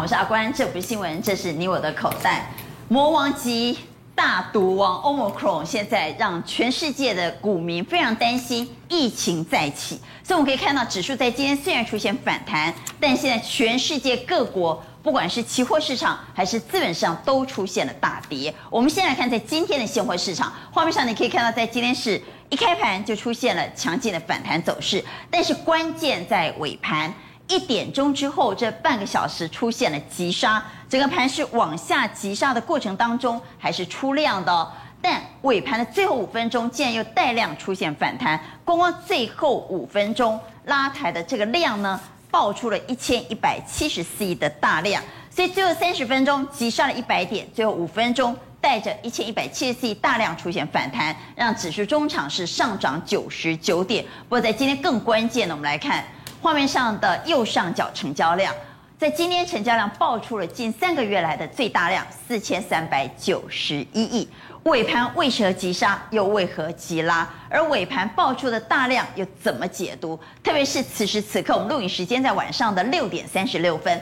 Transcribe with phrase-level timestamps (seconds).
[0.00, 2.50] 我是阿关，这不是新闻，这是你我的口袋。
[2.88, 3.78] 魔王级
[4.14, 18.52] 大毒王 Omicron 现在让全世界的股民非常担心疫情再起，所以我们可以看到指数在今天虽然出现反弹，但现在全世界各国不管是期货市场还是资本市场都出现了大跌。
[18.68, 27.14] 我们先来看在今天的现货市场，画面上你可以看到，在今天是一开盘就出现了强劲的反弹走势，但是关键在尾盘。
[27.46, 34.72] 一点钟之后，这半个小时出现了急杀，整个盘是往下急杀的过程当中还是出量的哦，
[35.02, 54.02] 但尾盘的最后五分钟竟然又带量出现反弹，光光最后五分钟拉抬的这个量呢，爆出了一千一百七十四亿的大量，所以最后三十分钟急杀了一百点，最后五分钟带着一千一百七十四亿大量出现反弹，让指数中场是上涨九十九点。
[54.02, 56.02] 不过在今天更关键的，我们来看。
[56.44, 58.54] 画面上的右上角成交量，
[58.98, 64.28] 在今天成交量爆出了近三个月来的最大量四千三百九十一亿。
[64.64, 67.26] 尾盘为何急杀，又为何急拉？
[67.48, 70.20] 而尾盘爆出的大量又怎么解读？
[70.42, 73.98] 特别是此时此刻，我们录影时间在晚上的六点三十六分。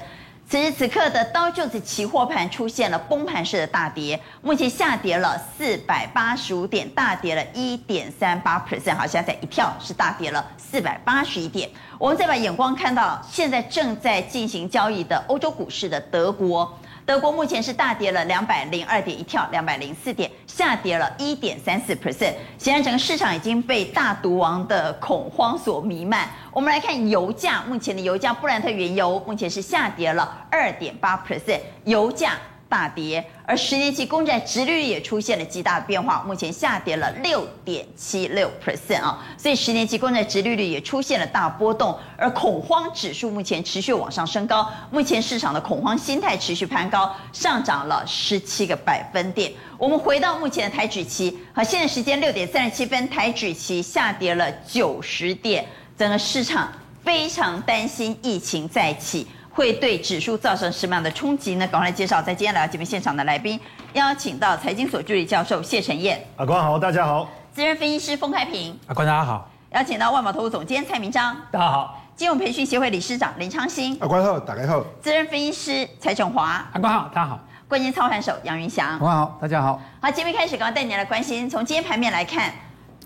[0.52, 11.70] 此时此刻的刀就子期货盘出现了崩盘式的大跌，目前下跌了四百八十五点，大跌了一点三八 percent，好，现在一跳是大跌了四百八十一点。
[11.98, 16.70] 我们再把眼光看到现在正在进行交易的欧洲股市的德国。
[17.04, 22.32] 德国目前是大跌了两百零二点，一跳两百零四点，下跌了一点三四 percent。
[22.58, 26.28] 显然，整个市场已经被大毒王的恐慌所弥漫。
[26.52, 32.34] 我们来看油价，目前的油价布兰特原油目前是下跌了二点八 percent，油价。
[32.72, 49.52] 大跌，而十年期公债殖率也出现了极大的变化，目前下跌了六点七六 percent 啊，所以十年期公债殖利率也出现了大波动，而恐慌指数目前持续往上升高，目前市场的恐慌心态持续攀高，上涨了十七个百分点。
[49.76, 55.66] 我们回到目前的台指期，好现在时间六点三十七分，台指期下跌了九十点，
[55.98, 56.72] 整个市场
[57.04, 59.26] 非常担心疫情再起。
[59.52, 61.66] 会对指数造成什么样的冲击呢？
[61.68, 63.60] 赶快来介绍，在今天来到节目现场的来宾，
[63.92, 66.18] 邀请到财经所助理教授谢晨燕。
[66.36, 67.28] 阿关好，大家好。
[67.52, 68.78] 资深分析师封开平。
[68.86, 69.48] 阿关大家好。
[69.72, 71.36] 邀请到万宝投顾总监蔡明章。
[71.50, 71.98] 大家好。
[72.16, 73.96] 金融培训协会理事长林昌兴。
[74.00, 74.84] 阿关好，打开后。
[75.02, 76.64] 资深分析师蔡正华。
[76.72, 77.40] 阿关好，大家好。
[77.68, 78.88] 冠军操盘手杨云翔。
[78.88, 79.80] 阿关好，大家好。
[80.00, 82.52] 好，节目开始，刚刚带您来关心，从今天盘面来看，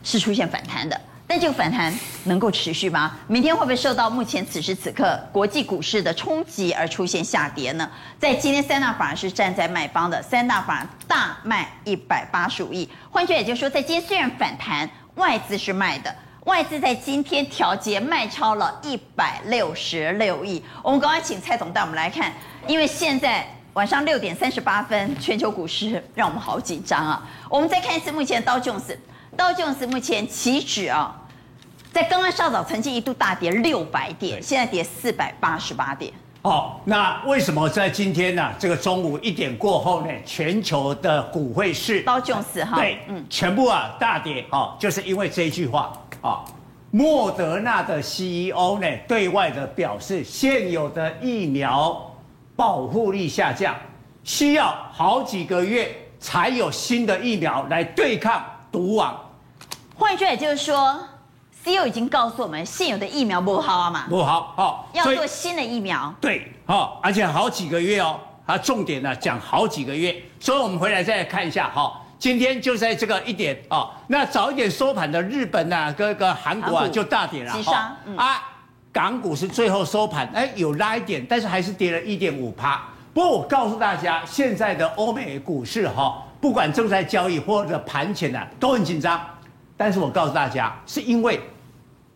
[0.04, 1.00] 是出现反弹的。
[1.28, 1.92] 但这个反弹
[2.24, 3.16] 能够持续吗？
[3.26, 7.90] 明天会不会受到目前此时此刻国际股市的冲击而出现下跌呢？
[8.16, 12.88] 在今天三大法人是站在卖方的，三大法大卖一百八十五亿。
[13.10, 20.62] 换句话也就是说，在今天虽然反弹，外资是卖的，外资在今天调节卖超了一百六十六亿。
[20.80, 22.32] 我们赶快请蔡总带我们来看，
[22.68, 27.28] 因为现在晚上六点三十八分，全球股市让我们好紧张啊。
[27.50, 28.96] 我们再看一次目前的道琼斯。
[29.36, 31.14] 道琼斯目前期指啊，
[31.92, 36.10] 在刚刚上早曾经一度大跌六百点，现在跌四百八十八点。
[36.40, 38.54] 哦，那为什么在今天呢、啊？
[38.58, 45.92] 这个中午一点过后呢，全球的股汇市道琼斯哈，对，嗯，全部啊大跌哦，就是因为这一句话
[46.22, 46.44] 啊、哦，
[46.90, 52.14] 莫德纳的 CEO 呢对外的表示，现有的疫苗
[52.54, 53.74] 保护力下降，
[54.24, 59.18] 需要好几个月才有新的疫苗来对抗毒王。
[59.98, 60.98] 换句话也就是说
[61.64, 66.14] ，CEO 已经告诉我们，现有的疫苗不好啊嘛，不好，好，要做新的疫苗。
[66.20, 78.42] 对，好，而且好几个月哦，它重点呢讲好几个月，所以我们回来再来看一下，哈，今天就在这个一点哦，那早一点收盘的日本呐，跟个韩国啊就大跌了，急杀，嗯、啊，
[78.92, 82.82] 港股是最后收盘，哎，有拉一点，但是还是跌了一点五趴。
[83.14, 89.18] 不过我告诉大家，现在的欧美股市哈，不管正在交易或者盘前呢，都很紧张。
[89.76, 91.38] 但是我告诉大家，是因为，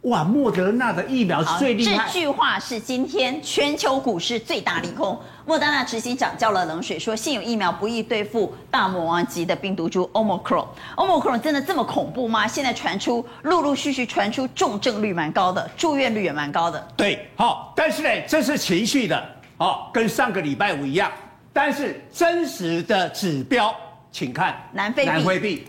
[0.03, 2.07] 哇，莫德纳的疫苗最厉害。
[2.07, 5.21] 这句话是今天全球股市最大利空。
[5.45, 10.67] 莫德纳执行长浇了冷水，说现有疫苗不易对付大魔王级的病毒株 Omicron。
[10.97, 12.49] Omicron 真的这么恐怖吗？
[12.49, 16.89] 现在传出，陆陆续续传出重症率蛮高的，住院率也蛮高的。
[16.97, 19.23] 对，好，但是呢，这是情绪的，
[19.59, 21.12] 好，跟上个礼拜五一样。
[21.53, 23.75] 但是真实的指标，
[24.11, 25.67] 请看南非南非币，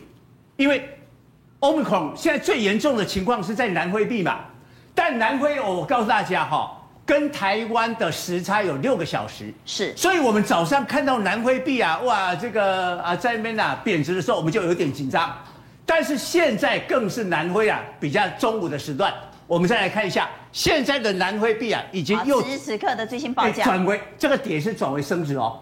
[0.56, 0.88] 因为。
[1.62, 4.40] Omicron 现在最严重的情况是在南非币嘛？
[4.96, 6.76] 但南非，我告诉大家哈，
[7.06, 15.32] 跟台湾的时差有六个小时，是，所以我们早上看到南非币啊，哇，这个啊在那边啊贬值的时候，我们就有点紧张。
[15.86, 19.14] 但是现在更是南非啊，比较中午的时段，
[19.46, 25.60] 我们再来看一下现在的南非币啊，已经又此时此刻的最新报价转为这个点是转为升值哦，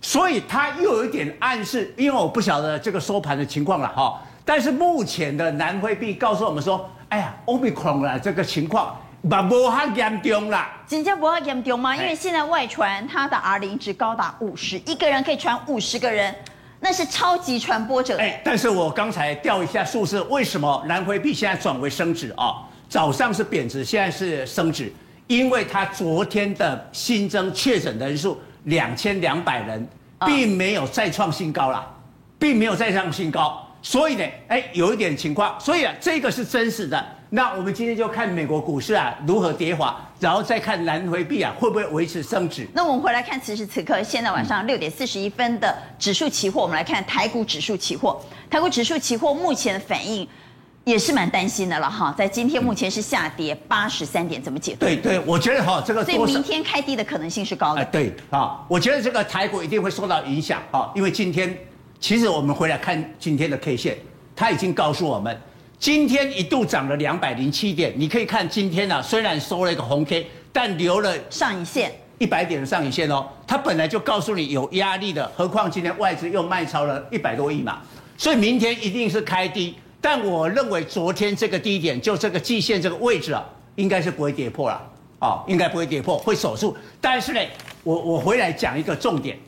[0.00, 4.20] 所以它又有一点暗示，因为我不晓得这个收盘的情况了哈。
[4.50, 8.96] 但是目前的南非币告诉我们说，哎呀，Omicron 啊这个情况。
[9.30, 11.94] 把无哈严重啦，真正无哈严重吗？
[11.94, 16.34] 因为现在外传它的 R 零值高达五十，一个人可以传五十个人，
[16.80, 18.18] 那是超级传播者。
[18.18, 22.66] 哎，但是我刚才调一下数字，为什么南非币现在转为升值啊？
[22.88, 24.92] 早上是贬值，现在是升值，
[25.28, 29.88] 因为它昨天的新增确诊人数两千两百人，
[30.26, 31.86] 并没有再创新高啦，
[32.36, 37.04] 并没有再创新高，所以呢，哎，有一点情况，所以啊，这个是真实的。
[37.32, 42.66] 那我们今天就看美国股市啊如何跌滑，然后再看南回币啊会不会维持升值。
[42.74, 48.20] 那我们回来看此时此刻，现在晚上六点四十一分的指数期货，我们来看台股指数期货。
[48.50, 50.26] 台股指数期货目前的反应
[50.82, 54.80] 也是蛮担心的了哈，在今天目前是下跌八十三点，怎么解读？
[54.80, 57.80] 对对，我觉得哈这个所以明天开低的可能性是高的。
[57.80, 61.56] 哎，对啊，我觉得这个台股一定会受到影响啊，因为今天
[62.00, 63.96] 其实我们回来看今天的 K 线，
[64.34, 65.38] 它已经告诉我们。
[65.78, 73.26] 今天一度涨了两百零七点，你可以看今天啊，虽然收了一个红 K，但留了上影线一百点的上影线哦。
[73.46, 77.80] 它本来就告诉你有压力的，何况今天外资又卖超了一百多亿嘛，
[78.16, 79.74] 所以明天一定是开低。
[80.00, 83.44] 但我认为昨天这个低点，就这个季线这个位置啊，
[83.76, 86.74] 应该是不会跌破了啊，应该不会跌破，会守住。
[86.98, 87.40] 但是呢，
[87.84, 89.38] 我我回来讲一个重点，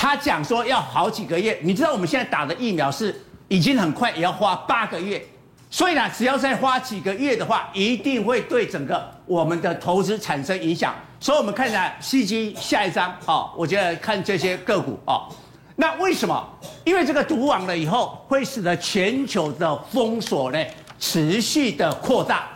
[0.00, 3.14] 他讲说要好几个月，你知道我们现在打的疫苗是
[3.48, 5.22] 已经很快，也要花八个月。
[5.68, 10.94] 所以呢，只要再花几个月的话，一定会对整个我们的投资产生影响。
[11.20, 15.28] 所以，我们看一下 CG 下一张啊，我觉得看这些个股啊。
[15.76, 16.48] 那为什么？
[16.82, 20.58] 因为这个毒网了以后，会使得全球的封锁呢
[20.98, 22.48] 持续的扩大。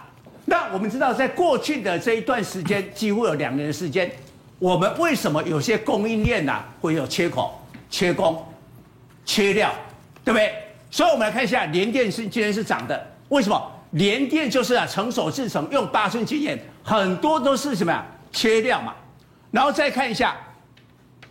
[0.46, 4.10] 那我们知道，在过去的这一段时间，几乎有两年的时间，
[4.64, 8.42] 我们为什么有些供应链呢会有缺口、缺工、
[9.26, 9.70] 缺料，
[10.24, 10.54] 对不对？
[10.90, 13.62] 所以，我们来看一下联电是今天是涨的，为什么？
[13.90, 18.06] 联电就是啊，成熟制程用八寸晶圆，很多都是什么呀？
[18.32, 18.94] 缺料嘛。
[19.50, 20.34] 然后再看一下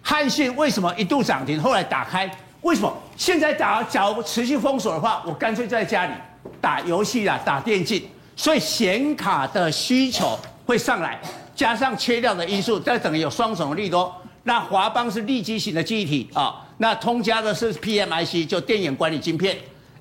[0.04, 2.30] 汉讯为什么一度涨停，后来打开，
[2.62, 2.96] 为什么？
[3.18, 6.14] 现在打假如持续封锁的话，我干脆在家里
[6.62, 11.20] 打游戏啊，打电竞，所以显卡的需求会上来，
[11.56, 14.14] 加上切料的因素，再等于有双重的利多。
[14.44, 16.66] 那华邦是利基型的记忆体啊。
[16.78, 19.58] 那通家的是 PMIC，就电源管理晶片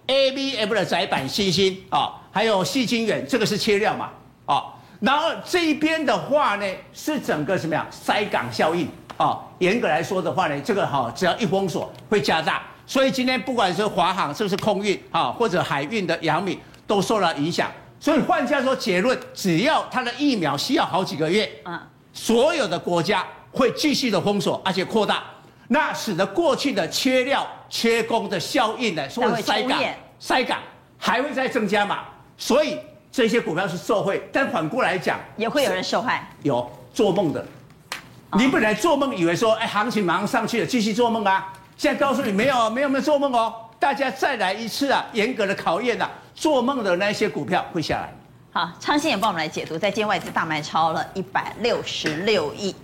[0.06, 4.11] ，ABF 的窄板新兴啊，还有矽晶圆，这个是切料嘛
[4.47, 4.64] 啊。
[5.00, 9.38] 然后这一边的话呢，是整个什么样塞港效应啊？
[9.59, 17.70] 严格来说的话呢，这个哈只要一封锁会加大，所以今天不管是华航是不是空运啊，或者海运的阳明都受到影响。
[18.02, 21.81] 所以换句话说，结论只要它的疫苗需要好几个月，嗯，
[22.12, 25.22] 所有的国家会继续的封锁，而且扩大。
[25.69, 29.81] 那使得过去的缺料、缺工的效应呢，所谓塞港、
[30.19, 30.58] 塞港
[30.99, 32.00] 还会再增加嘛？
[32.37, 32.76] 所以
[33.12, 36.28] 这些股票是受惠，但反过来讲，也会有人受害。
[36.43, 37.40] 有做梦的，
[38.32, 41.52] 哦、你本来做梦以为说，哎，行情马上上去了，继续做梦啊！
[41.76, 43.54] 现在告诉你，没有，没有，没有做梦哦。
[43.78, 46.10] 大家再来一次啊，严格的考验啊，
[46.42, 48.12] 做梦的那些股票会下来。
[48.50, 52.75] 好，昌信也帮我们来解读，在今天外资大卖超了一百六十六亿，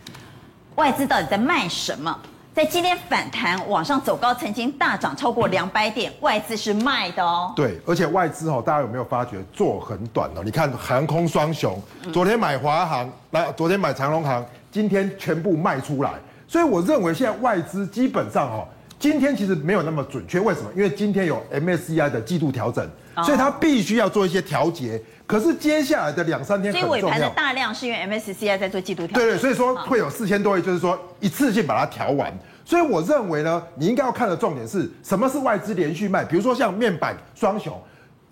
[0.77, 2.17] 外资到底在卖什么？
[2.55, 7.53] 在今天反弹往上走高，曾经大涨超过两百点，外资是卖的哦。
[7.57, 10.43] 对，而且外资哦，大家有没有发觉做很短哦？
[10.45, 16.13] 你看航空双雄，昨天买华航，那昨天买长隆航，今天全部卖出来。
[16.47, 20.41] 所以我认为现在外资基本上哦，今天其实没有那么准确。
[20.41, 20.71] 为什么？
[20.75, 22.85] 因为今天有 MSCI 的季度调整，
[23.25, 25.01] 所以它必须要做一些调节。
[25.27, 26.99] 可是接下来的两三天很重要。
[26.99, 29.23] 所以尾盘的大量是因为 MSCI 在做季度调整。
[29.23, 32.33] 对对，所以说会有四千多亿，就是说一次性把它调完。
[32.65, 37.81] 所以我认为呢，你应该要看的重点是什么是外资连续卖，比如说像面板双雄，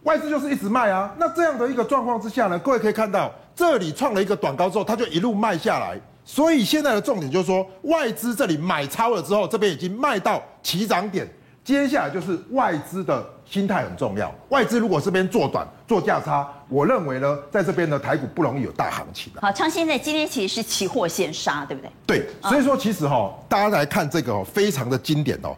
[0.03, 1.15] 外资就是一直卖啊。
[1.17, 6.01] 那这样的一个状况之下呢，各位可以看到这里创了一个短高之后，它就一路卖下来。
[6.29, 11.27] 所以现在的重点就是说，外资这里买超了之后，这边已经卖到起涨点。
[11.65, 14.33] 接下来就是外资的心态很重要。
[14.51, 19.41] 外资如果这边做短做价差，我认为呢，在这边的台股不容易有大行情的。
[19.41, 21.91] 好，昌兴在今天其实是期货先杀，对不对？
[22.07, 25.57] 对，所以说其实哈，大家来看这个哦，非常的经典哦。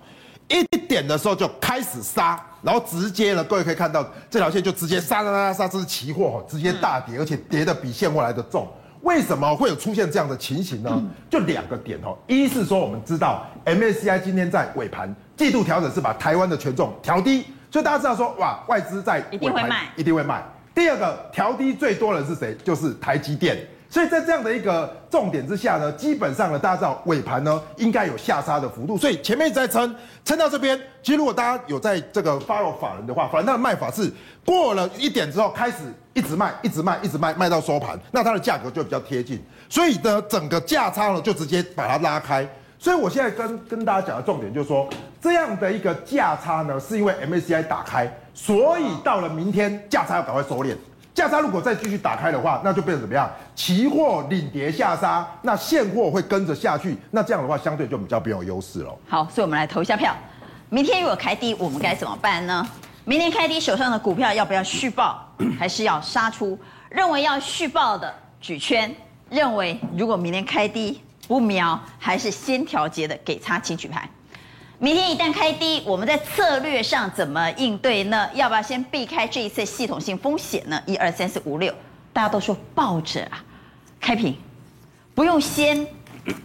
[0.49, 8.67] 一点的时候就开始杀，然后直接呢，各位可以看到这条线就直接杀杀杀杀，这是期货直接大跌，而且跌的比现货来的重。
[9.03, 11.03] 为什么会有出现这样的情形呢？
[11.31, 15.15] 就两个点哦，一是说我们知道 MSCI 今天在尾盘。
[15.37, 20.43] 季度调整是把台湾的权重调低，所以大家知道说，哇，外资在一定会卖，一定会卖。
[20.75, 22.57] 第二个调低最多的是谁？
[22.65, 23.57] 就是台积电。
[23.91, 30.79] 所以在这样的一个重点之下呢，基本上呢，大家知道尾盘呢应该有下杀的幅度，所以前面一直在撑，撑到这边。
[31.03, 34.13] 其实如果大家有在这个 follow 法人的话，法人他的卖法是
[34.45, 35.77] 过了一点之后开始
[36.13, 39.43] 一直卖，一直卖，一直卖，卖到收盘，那它的价格就比较贴近。
[39.71, 42.47] 所以呢，整个价差呢就直接把它拉开。
[42.79, 44.87] 所以我现在跟跟大家讲的重点就是说，
[45.21, 50.77] 这样的一个价差呢，是因为 MSCI 打开，所以到了明天价差要赶快收敛。
[51.19, 53.29] 价差如果再继续打开的话，那就变成怎么样？
[53.57, 58.97] 期货领跌下杀，那现货会跟着下去，那这样的话相对就比较没有优势了。
[59.09, 60.15] 好，所以我们来投一下票。
[60.69, 62.65] 明天如果开低，我们该怎么办呢？
[63.05, 66.57] 明天开低，手上的股票要不要续报，还是要杀出？
[66.89, 68.95] 认为要续报的举圈，
[69.29, 74.09] 认为如果明天开低不瞄，还是先调节的给叉请举牌。
[74.81, 78.29] 明天一旦开低，我们在策略上怎么应对呢？
[78.33, 80.81] 要不要先避开这一次系统性风险呢？
[80.87, 81.75] 一二三四五六，
[82.13, 83.43] 大家都说抱着啊，
[84.01, 84.37] 开平，
[85.17, 85.85] 不用先，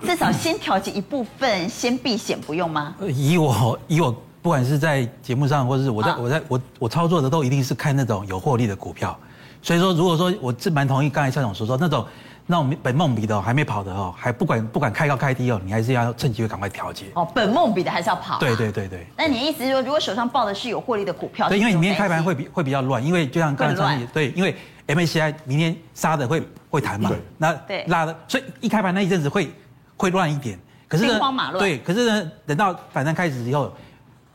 [0.04, 2.96] 至少先调节一部分，先避险，不用吗？
[3.08, 4.12] 以我以我，
[4.42, 9.16] 不管是在节目上，或者是我在我在我我操作的，都一定是看那种有获利的股票。
[9.62, 12.04] 所以说，如果说我是蛮同意刚才蔡总所说那种。
[12.46, 17.26] 那我们本梦比的还没跑的哦，还不管不管开高开低哦，你还是要趁机会赶快调节哦。
[17.34, 18.38] 本梦比的还是要跑。
[18.40, 19.08] 对对对对。
[19.18, 24.56] 那你的意思是说，如果手上抱的是有获利的股票，对，因为你明天开盘会比会比较乱，因为就像刚才张毅对，因为
[24.88, 27.58] MACI 明天杀的会会弹嘛，那
[27.88, 29.50] 拉的，所以一开盘那一阵子会
[29.96, 30.60] 会乱一点。
[30.90, 31.60] 可是呢，兵荒马乱。
[31.60, 33.74] 对，可是呢，等到反弹开始以后，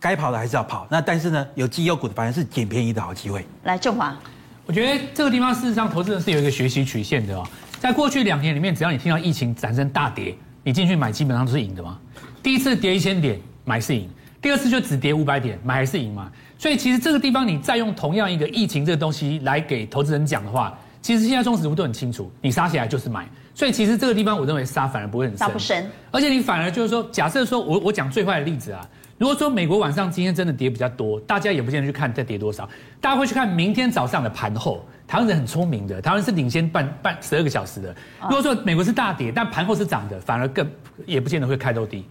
[0.01, 0.87] 该跑的还是要跑。
[0.91, 3.47] 那但是呢，有绩优股的反而是捡便宜的好机会。
[3.65, 4.17] 来，正华，
[4.65, 7.47] 我觉得这个地方事实上投资人是有一个学习曲线的哦。
[7.79, 11.99] 在过去两年里面，只要你听到疫情产生大跌，你进去买基本上都是赢的嘛。
[12.43, 14.09] 第一次跌一千点买是赢，
[14.43, 16.31] 第二次就只跌五百点买还是赢嘛。
[16.59, 23.29] 所以其实这个地方你再用同样一个疫情这个东西来给投资人讲的话，其实现在中实户都很清楚，你杀起来就是买。
[23.55, 25.91] 所以其实这个地方我认为杀反而不会很深，杀不深。
[26.11, 28.85] 而且你反而就是说，假设说我我讲最坏的例子啊，
[29.19, 32.69] 如果说美国晚上今天真的跌比较多，大家也不见得去看再跌多少，
[33.01, 34.85] 大家会去看明天早上的盘后。
[35.09, 37.95] 台湾人很聪明的，台湾是领先半半十二个小时的。
[38.23, 40.71] 如果说美国是大跌，但盘后是涨的，反而更
[41.05, 42.07] 也不见得会开多低。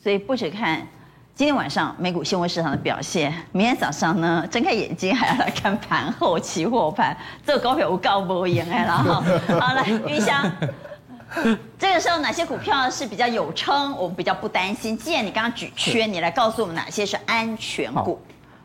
[0.00, 0.78] 所以不只看
[1.34, 7.14] 今天晚上美股新闻市场的表现，明天早上呢，睁开眼睛还要来看盘后期货盘。
[7.44, 9.24] 这个高票我告不赢哎了哈。
[9.60, 10.50] 好来，云翔，
[11.78, 14.96] 这个时候哪些股票是比较有撑，我们比较不担心？
[14.96, 18.18] 既然你刚刚举缺，你来告诉我们哪些是安全股？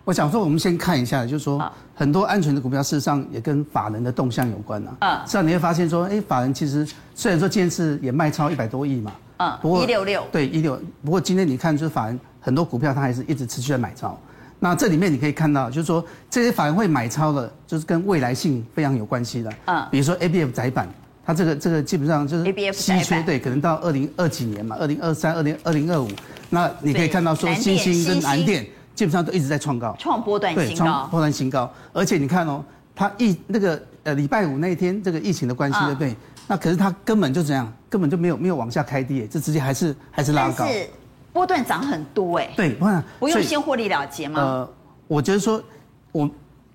[0.04, 1.62] 我想说，我们先看一下，就是说
[1.94, 4.98] 很多安全的股票，事实上也跟法人的动向有关啊。
[5.02, 14.18] 嗯，这样你会发现说，哎，法人其实虽然说今天是也卖超一百多亿嘛，嗯，不过一六六对一六，不过今天你看就是法人很多股票，它还是一直持续在买超。
[14.60, 19.54] 那这里面你可以看到，就是说这些法人会买超的，就是跟未来性非常有关系的。
[19.66, 20.88] 嗯，比如说 ABF 载板，
[21.32, 26.10] 它这个这个基本上就是稀缺，对，可能到二零二几年嘛，二零二三、二零二零二五，
[26.50, 28.68] 那你可以看到说新兴跟南电。
[28.94, 31.74] 基本上都一直在创高，创波段新高，创波段新高。
[31.94, 36.16] 而且你看哦，它疫那个呃礼拜五那一天这个疫情的关系，对不对？
[36.46, 40.56] 那可是它根本就怎样，根本就没有没有往下开低，这直接还是还是拉高。
[40.60, 40.90] 但是
[41.32, 42.50] 波段涨很多哎。
[42.56, 44.42] 对，不然不用先获利了结吗？
[44.42, 44.70] 呃，
[45.08, 45.64] 我觉得说，
[46.12, 46.30] 我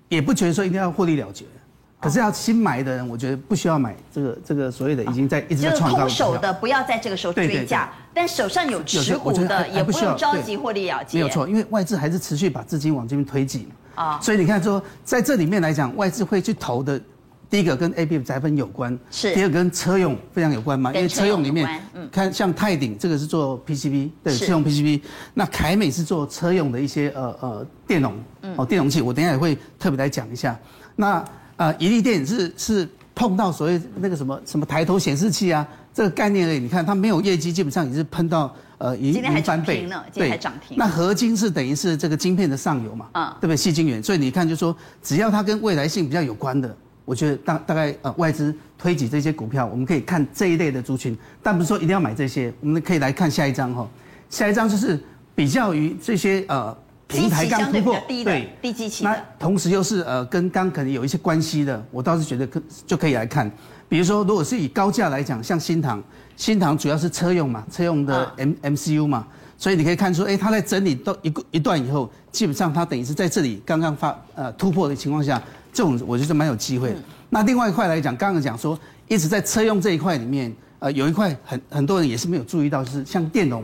[0.09, 1.45] 也不觉得说一定要获利了结。
[1.99, 6.03] 可是要新买的人，我觉得不需要买这个这个所谓的已经在一直在创造。
[6.03, 11.17] 就是空手的不要在这个时候追价，但手上有持股的也不用着急获利了结。
[11.17, 13.67] 没有错，因为外资还是持续把资金往这边推挤。
[13.95, 17.01] 啊，所以你看说在这里面来讲，外资会去投的，
[17.49, 19.33] 第一个跟 ABF 载板有关，是。
[19.33, 25.01] 第二个跟车用非常有关嘛，因为车用里面，嗯，看像泰鼎这个是做 PCB，对，车用 PCB，
[25.33, 28.13] 那凯美是做车用的一些呃呃电容，
[28.55, 30.55] 哦电容器，我等一下也会特别来讲一下，
[30.95, 31.25] 那。
[31.57, 36.59] 啊，一利电是是碰到所谓那个什么什么抬头显示器啊，这个概念而已。
[36.59, 39.79] 你看它没有业绩，基本上也是喷到呃已经翻倍。
[39.79, 39.89] 今
[40.21, 40.77] 天还涨停。
[40.77, 43.57] 那合金是等于是这个晶片的上游嘛，啊，对不对？
[43.57, 52.53] 矽晶圆，所以你看就是说，只要它跟未来性比较有关的，我觉得大大概呃外资推挤这些股票，我们可以看这一类的族群，但不是说一定要买这些。
[52.61, 53.89] 我们可以来看下一张哈，
[54.29, 56.77] 下一张就是比较于这些呃。
[57.07, 59.03] 平台刚突破，对，低基期。
[59.03, 63.49] 那同时又是呃，跟刚可能有一些关系的，我倒是觉得可就可以来看。
[63.89, 66.03] 比如说，如果是以高价来讲，像新唐，
[66.35, 69.25] 新唐主要是车用嘛，车用的 M MCU 嘛，
[69.57, 76.93] 所以你可以看出，哎，它在整理到一个一段以后，基本上它等于是在这里刚刚发呃突破的情况下，这种我觉得蛮有机会。
[77.29, 83.63] 那另外一块来讲，刚刚讲说一直在车用这一块里面，呃，有一块很很多人也是没有注意到，就是像电容。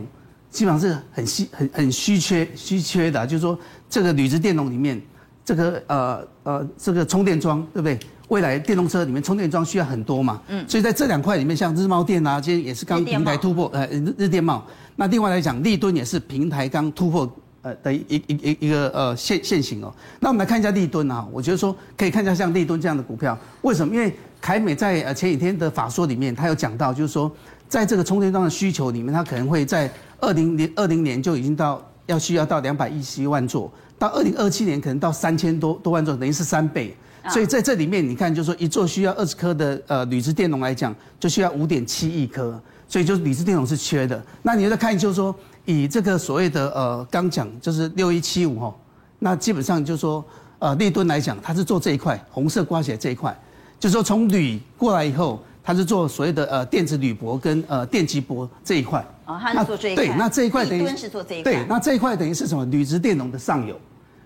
[0.54, 3.58] 基本上是很稀、很很稀缺、稀缺的，就是说
[3.90, 5.02] 这个铝制电容里面，
[5.44, 7.98] 这个呃呃这个充电桩，对不对？
[8.28, 14.64] 未来电动车里面充电桩需要很多嘛，嗯，所以在这两块里面，像日茂电啊，今天也是刚平台突破，呃日日电茂。
[14.94, 19.92] 那另外来讲，立敦也是平台刚突破呃的一一一一个呃现现行哦。
[20.20, 23.92] 那我们来看一下立敦啊，我觉得说可以看一下像立敦这样的股票，为什么？
[23.92, 27.30] 因为凯美在呃前几天的法说里面，他有讲到，就是说
[27.74, 29.90] 在这个充电桩的需求里面，它可能会在
[30.20, 36.96] 二零年二零年就已经到要需要到两百一十一万座，到二零二七年可能到三千多多万座，等于是三倍。
[37.30, 44.24] 所以在这里面，你看，就是说一座需要二十颗的呃铝质电容来讲，就需要五点七亿颗，所以就是铝质电容是缺的。
[44.42, 48.72] 那你再看，就是说以这个所谓的呃刚讲就是六一七五哈，
[49.18, 50.24] 那基本上就是说
[50.60, 53.36] 呃立敦来讲，它是做这一块红色刮起来这一块，
[53.80, 59.04] 就是说从铝过来以后，它是做所谓的呃电子铝箔跟呃电极箔这一块。
[59.24, 60.04] 哦，它是做这一块。
[60.04, 61.52] 对，那这一块等于是做这一块。
[61.52, 62.66] 对，那这一块等于是什么？
[62.66, 63.74] 铝质电容的上游。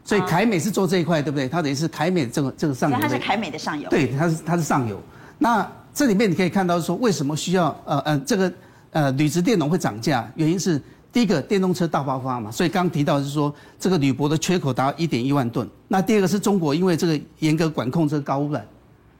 [0.04, 1.48] 所以凯美是做这一块，对不对？
[1.48, 2.96] 它等于是凯美这个这个上游。
[3.00, 3.88] 它是凯美的上游。
[3.88, 5.00] 对，它是它是上游。
[5.38, 5.64] 那
[5.94, 8.52] 这里面你可以看到说，为什么需要呃呃这个
[8.90, 10.28] 呃铝质电容会涨价？
[10.34, 15.68] 原因是第一个电动车大爆发嘛，所以刚刚提到是说这个铝箔的缺口达到一点一万吨。
[15.86, 18.66] 那第二个是中国因为这个严格管控这个高污染，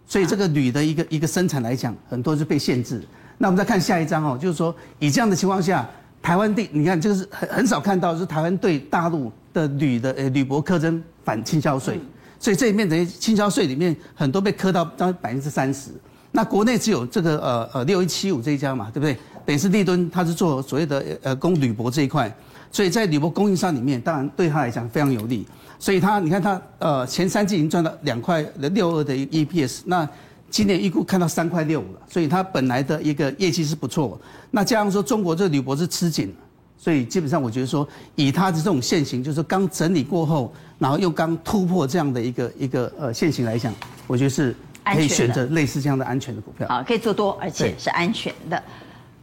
[0.08, 3.00] 所以这个铝的一个一个生产来讲，很多是被限制。
[3.36, 5.88] 那我们再看下一张哦，就是说以这样的情况下，
[6.20, 9.30] 台湾地你看这个是很很少看到，就是台湾对大陆。
[9.50, 11.98] 的铝的呃铝箔课征反倾销税，
[12.38, 15.90] 所以这里面等于倾销税里面很多被磕到当百分之三十。
[16.30, 19.16] 那国内只有这个呃呃六一七五这一家嘛，对不对？
[19.46, 22.32] 等于是立敦他是做所谓的呃供铝箔这一块，
[22.70, 25.46] 所以在铝箔供应商里面，当然对他来讲非常有利。
[25.78, 30.08] 所以他你看他呃前三季已经赚到两块六二的 EPS，那
[30.50, 34.20] 今年预估看到三块六五了，所以他本来的一个业绩是不错。
[34.50, 36.34] 那加上说中国这铝箔是吃紧。
[36.80, 43.74] 所以基本上，我觉得说，以它的这种线型，就是刚整理过后，然后又刚突破这样的一个一个呃线型来讲，
[44.06, 46.68] 我觉得是可以选择类似这样的安全的股票。
[46.68, 48.62] 好，可以做多，而且是安全的。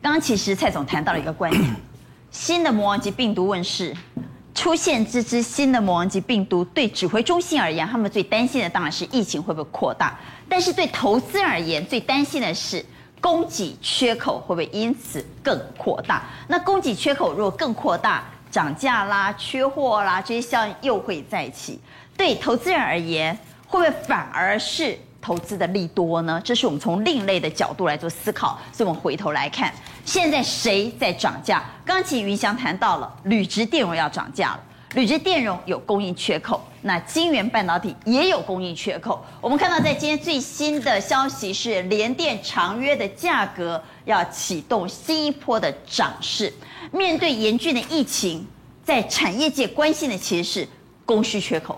[0.01, 1.63] 刚刚其实蔡总谈到了一个观念，
[2.35, 3.95] 新的魔王级病毒问世，
[4.53, 10.19] 出现这只新的魔王级病毒，对指挥中心而言，他们最担心的当然是疫情会不会扩大，
[10.49, 12.85] 但是对投资人而言，最担心的是。
[13.21, 16.21] 供给缺口会不会因此更扩大？
[16.47, 21.79] 那供给缺口如果更扩大，涨价啦、缺货啦，这些效应又会再起。
[22.15, 26.39] 对投资人而言，会不会反而是投资的利多呢？
[26.43, 28.59] 这是我们从另类的角度来做思考。
[28.71, 29.73] 所以，我们回头来看，
[30.05, 31.63] 现在谁在涨价？
[31.83, 34.59] 刚才云翔谈到了铝质电容要涨价了。
[34.93, 39.25] 铝质电容有供应缺口，那晶圆半导体也有供应缺口。
[39.41, 46.53] 我们看到，在今天最新的消息是，联电长约的价格要启动新一波的涨势。
[46.91, 48.45] 面对严峻的疫情，
[48.83, 50.67] 在产业界关心的其实是
[51.03, 51.77] 供需缺口。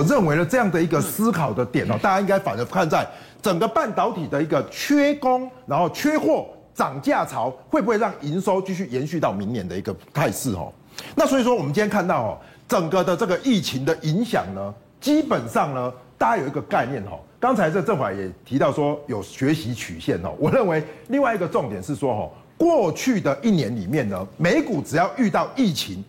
[0.00, 3.06] 我认为呢，这样的一个思考的点哦，大家应该反而看在
[3.42, 10.72] 整个半导体的一个缺工，然后缺货、涨价潮，会不会让营收继续延续到明年的一个态势哦？
[11.14, 17.20] 那所以说，我们今天看到哦，整个的这个疫情的影响呢，基本上呢，大家有一个概念哦。
[17.38, 20.32] 刚才这正好也提到说有学习曲线哦。
[20.38, 26.02] 我认为另外一个重点是说哦，过去的一年里面呢，美股只要遇到疫情。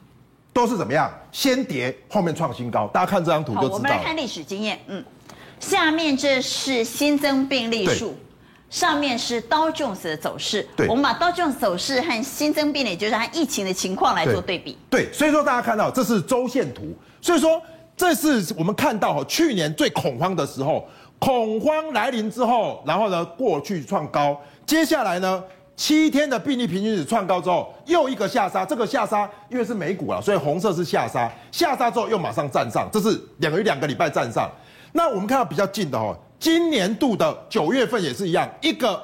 [0.53, 1.11] 都是怎么样？
[1.31, 2.87] 先跌，后面创新高。
[2.87, 3.73] 大家看这张图就知道。
[3.75, 4.79] 我们来看历史经验。
[4.87, 5.03] 嗯，
[5.59, 8.15] 下面这是新增病例数，
[8.69, 10.67] 上面是道琼斯的走势。
[10.75, 14.77] 对，我们把道琼斯走势和新增病例，就是它疫情的情况来做对比。
[14.89, 17.61] 对，对，所以说大家看到这是周线图，所以说
[17.95, 20.85] 这是我们看到哈，去年最恐慌的时候，
[21.17, 25.41] 恐慌来临之后，然后呢过去创高，接下来呢？
[25.81, 28.63] 七天的病例平均值创高之后，又一个下杀。
[28.63, 31.27] 这个下杀因为是美股啊，所以红色是下杀。
[31.51, 34.47] 下杀之后又马上站上，这是两个月两个礼拜站上。
[34.91, 39.01] 那我们看到比较近的哦，今年度的九月份也是一样，一个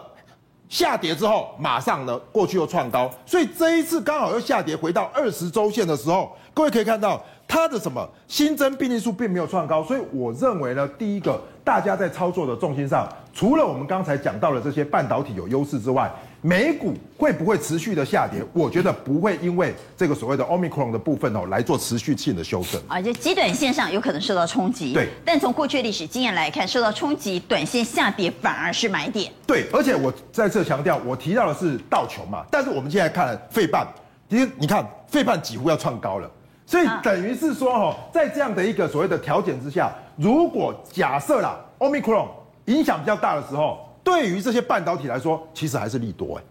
[0.69, 16.13] 下跌之后马上呢过去又创高，所以这一次刚好又下跌回到二十周线的时候，各位可以看到它的什么新增病例数并没有创高，所以我认为呢，第一个大家在操作的重心上，除了我们刚才讲到的这些半导体有优势之外，
[16.47, 18.41] 美股会不会持续的下跌？
[18.53, 22.81] 我觉得不会，因为这个所谓的 Omicron 的部分哦来做持续性的修正。
[22.87, 24.93] 而且极短线上有可能受到冲击。
[24.93, 25.09] 对。
[25.25, 29.29] 但从过去历史经验来看，受到冲击，短线下跌反而是买点。
[29.45, 29.65] 对。
[29.73, 33.85] 而且我再次强调，我提到的是道琼嘛，但是我们现在看费半，
[34.29, 36.31] 其实你看费半几乎要创高了，
[36.65, 42.27] 所以等于是说哈，在这样的一个所谓的条件之下，如果假设啦 Omicron
[42.67, 43.85] 影响比较大的时候。
[44.07, 46.43] 对于这些半导体来说，其实还是利多哎。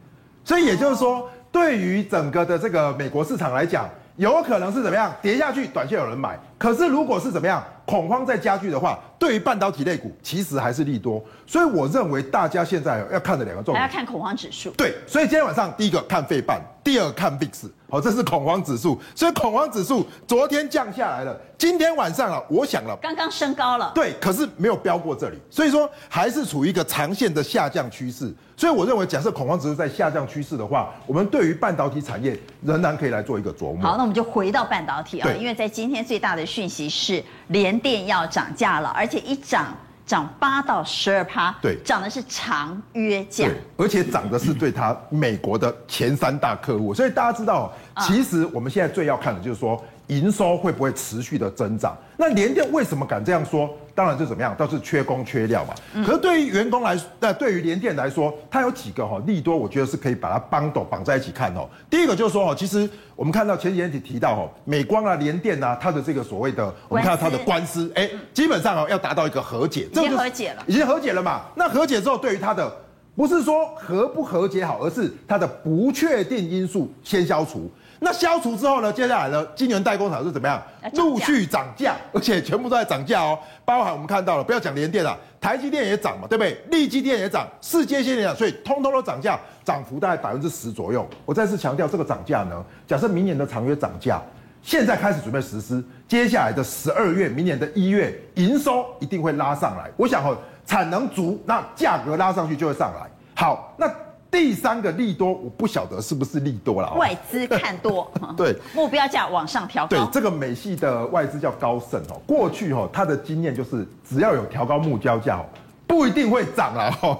[0.44, 6.38] 所以也就是说，对于整个的这个美国市场来讲，有可能是怎么样跌下去，短线有人买。
[6.58, 11.24] 可是如果是怎么样恐慌在加剧的话，对于半导体类股其实还是利多。
[11.46, 14.70] 所以我认为大家现在要看的两个重点，还要看恐慌指数。
[14.72, 17.68] 对，所以今天晚上第一个看费半，第二看 VIX。
[17.90, 28.32] 好，这是恐慌指数，所以恐慌指数昨天降下来了，今天晚上啊，我想了，刚刚升高了，对，可是没有飙过这里，所以说还是处于一个长线的下降趋势。
[28.56, 33.82] 所以我认为，假设恐慌指数在下降趋势的话，我们对于半导体产业仍然可以来做一个琢磨。
[33.82, 39.76] 好，那我们就回到半导体啊，因为在今天最大的讯息是联电要涨价了，而且一涨。
[40.06, 49.82] 涨八到十二趴，对，涨的是长约价，而且涨的是对他美国的前三大客户，所以大家知道，其实我们现在最要看的就是说。
[50.08, 51.96] 营收会不会持续的增长？
[52.16, 53.68] 那联电为什么敢这样说？
[53.94, 55.74] 当然就怎么样，倒是缺工缺料嘛。
[56.04, 61.66] 可是对于员工来，那对于联电来说，它有几个哈利多，我觉得是可以把它绑斗绑在一起看哦。
[61.88, 71.46] 第一个就是说哦，其实我们看到前几天提到哦，美光啊、联电啊，它的这个所谓的，我们看到它的官司，哎，基本上哦要达到一个和解，已经和解了，已经和解了嘛。
[71.54, 72.70] 那和解之后，对于它的
[73.14, 77.70] 不是说和不和解好，而是它的不确定因素先消除。
[77.98, 78.92] 那消除之后呢？
[78.92, 79.46] 接下来呢？
[79.54, 80.62] 晶圆代工厂是怎么样？
[80.92, 83.38] 陆续涨价，而且全部都在涨价哦。
[83.64, 86.52] 包含我们看到了，不要讲联电了，台积电也涨嘛，对不对？
[86.70, 91.08] 力积电也涨，世界先进也涨，所以通通都涨价，涨幅大概百分之十左右。
[91.24, 94.20] 我再次强调，这个涨价呢，假设明年的长约涨价，
[94.62, 99.90] 现在开始准备实施，接下来的十二月、明年的一月，营收一定会拉上来。
[99.96, 103.08] 我想哦，产能足，那价格拉上去就会上来。
[103.34, 103.90] 好，那。
[104.36, 106.92] 第三个利多，我不晓得是不是利多了。
[106.92, 109.88] 外资看多， 对，目标价往上调高。
[109.88, 112.20] 对，这个美系的外资叫高盛哦。
[112.26, 115.46] 过去哦，他的经验就是，只要有调高目标价哦，
[115.86, 117.18] 不一定会涨了哦。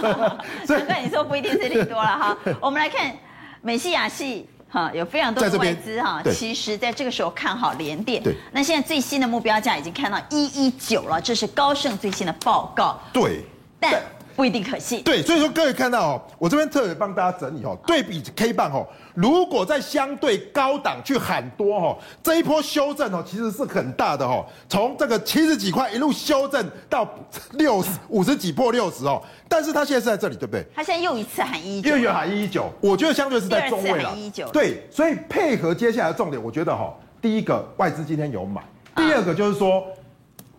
[0.66, 2.38] 所以你说不一定是利多了哈。
[2.58, 3.14] 我们来看
[3.60, 8.22] 美系、亚系哈，有非常多的外资哈，其实在这个时候看好联电。
[8.22, 8.34] 对。
[8.50, 12.98] 那现在最新的目标价已经看到一一九了，这是高盛最新的报告。
[13.12, 13.44] 对。
[13.78, 14.00] 但。
[14.36, 15.02] 不一定可信。
[15.02, 27.08] 对，所以说各位看到哦，我这边特别帮大家整理哦，对比 K 棒哦，如果在相对高档去喊多哦，这一波修正哦，其实是很大的哦，从这个七十几块一路修正到
[27.52, 30.64] 六十五十几破六十哦，但是他现在是在这里，对不对？
[30.74, 34.14] 他现在又一次喊一一九，又有喊一一九，我觉得相对是在中位了。
[34.52, 38.62] 对，所以配合接下来的重点，我觉得哈，第一个外资今天有买，
[38.94, 39.82] 第二个就是说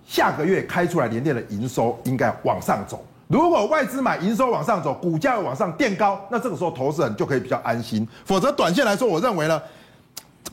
[0.08, 3.06] 下个月开出来联电的营收应该往上走。
[3.28, 8.08] 如果外资买营收往上走，股价往上垫高，那这个时候投资人就可以比较安心。
[8.24, 9.62] 否则短线来说，我认为呢，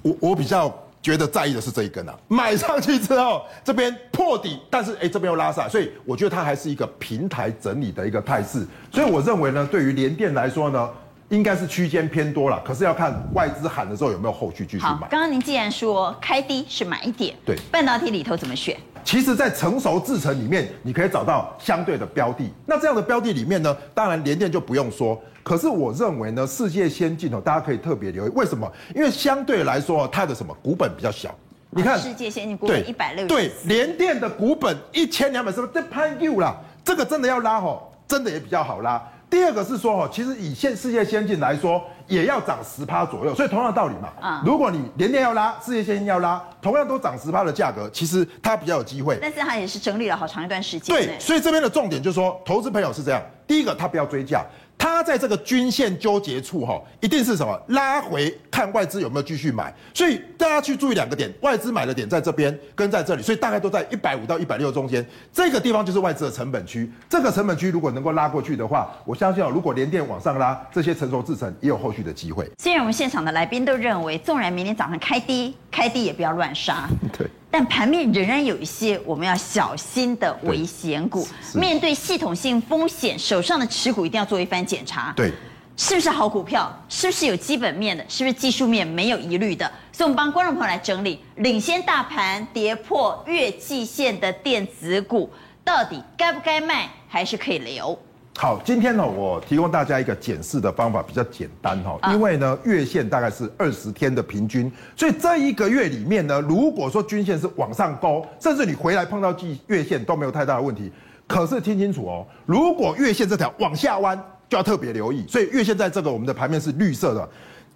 [0.03, 8.67] 我我比较觉得在意的是这一根啊，买上去之后这边破底，但是哎这边又拉上，所以我觉得它还是一个平台整理的一个态势。
[8.91, 10.91] 所以我认为呢，对于联电来说呢，
[11.35, 14.91] 应该是区间偏多了，可是要看外资喊的时候有没有后续继续买。
[14.91, 18.77] 好，刚刚您既然说开低是买点，对，半导体里头怎么选？
[19.05, 22.51] 其实，在成熟制程里面，你可以找到相对的标的。
[22.65, 25.21] 那这样的标的里面呢，当然联电就不用说。
[25.43, 28.31] 可是我认为呢，世界先进哦，大家可以特别留意。
[28.31, 28.71] 为什么？
[28.95, 31.35] 因为相对来说，它的什么股本比较小。
[31.69, 33.27] 你看，世界先进股本一百六。
[33.27, 36.57] 对，联电的股本一千两百是不是这攀 U 啦？
[36.83, 39.03] 这个真的要拉吼，真的也比较好拉。
[39.35, 44.09] 第二个是说哦，其实以现世界先进来说，也要涨十趴左右，所以同样的道理嘛。
[44.21, 49.19] 啊，如果你联电要拉，世界先进要拉，同样都涨十趴的价格，其实它比较有机会。
[49.21, 50.95] 但是它也是整理了好长一段时间。
[50.95, 54.45] 对，所以这边的重点就是说，投资朋友是这样，第一个他不要追价。
[54.77, 66.91] 它在这个均线纠结处，哈，一定是什么拉回看外资有没有继续买，所以大家去注意两个点，外资买的点在这边跟在这里，所以大概都在一百五到一百六中间，这个地方就是外资的成本区。
[67.09, 72.51] 这个成本区如果能够拉过去的话，我相信啊，如果连电往上拉，这些成熟制程也有后续的机会。
[72.59, 76.89] 虽然我们现场的来宾都认为，纵然明天早上开低，开低也不要乱杀。
[77.17, 77.27] 对。
[77.57, 85.13] 但盘面仍然有一些我们要小心的危险股，面对系统性风险，手上的持股一定要做一番检查。
[85.15, 85.33] 对，
[85.77, 86.69] 是不是好股票？
[86.89, 88.05] 是不是有基本面的？
[88.09, 89.71] 是不是技术面没有疑虑的？
[89.93, 95.31] 所以，我们帮观众朋友来整理，领先大盘跌破月季线的电子股，
[95.63, 97.97] 到底该不该卖，还是可以留？
[98.37, 110.91] 好，今天呢，我提供大家一个检视的方法，比较简单哈，因为呢，月线大概是二十天的平均，所以这一个月里面呢，如果说均线是往上勾，甚至你回来碰到季月线都没有太大的问题。
[111.27, 115.25] 可是听清楚哦，如果月线这条往下弯，就要特别留意。
[115.29, 117.27] 所以月线在这个我们的盘面是绿色的，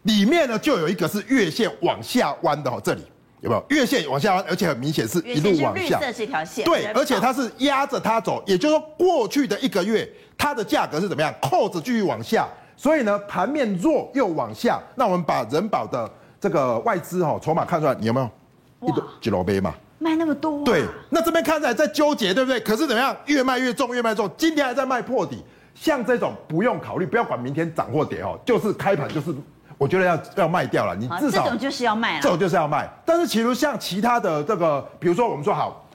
[0.03, 3.03] 里面呢就有一个是月线往下弯的哈，这里
[3.41, 5.99] 有没有月线往下弯，而且很明显是一路往下。
[5.99, 6.65] 绿色这条线。
[6.65, 10.07] 对，而且它是压着它走，也就是说过去的一个月
[10.39, 11.35] 它的价格是怎么样？
[11.43, 14.81] 扣子继续往下，所以呢盘面弱又往下。
[14.95, 18.31] 那我们把人保的这个外资哈筹码看出来，你有没有？
[18.89, 19.75] 一多几罗杯嘛？
[19.99, 20.63] 卖那么多、啊？
[20.65, 22.61] 对，那这边看起来在纠结，对不对？
[22.61, 23.15] 可是怎么样？
[23.27, 24.31] 越卖越重，越卖重。
[24.37, 29.35] 今天还在卖破底，像这种不用考虑，不要管明天涨或跌哦，就是开盘就是。
[29.77, 32.91] 我觉得要要卖掉了，你至少这种就是要卖，这种就是要卖。
[33.05, 35.88] 但是其实像其他的这个，比如说我们说好，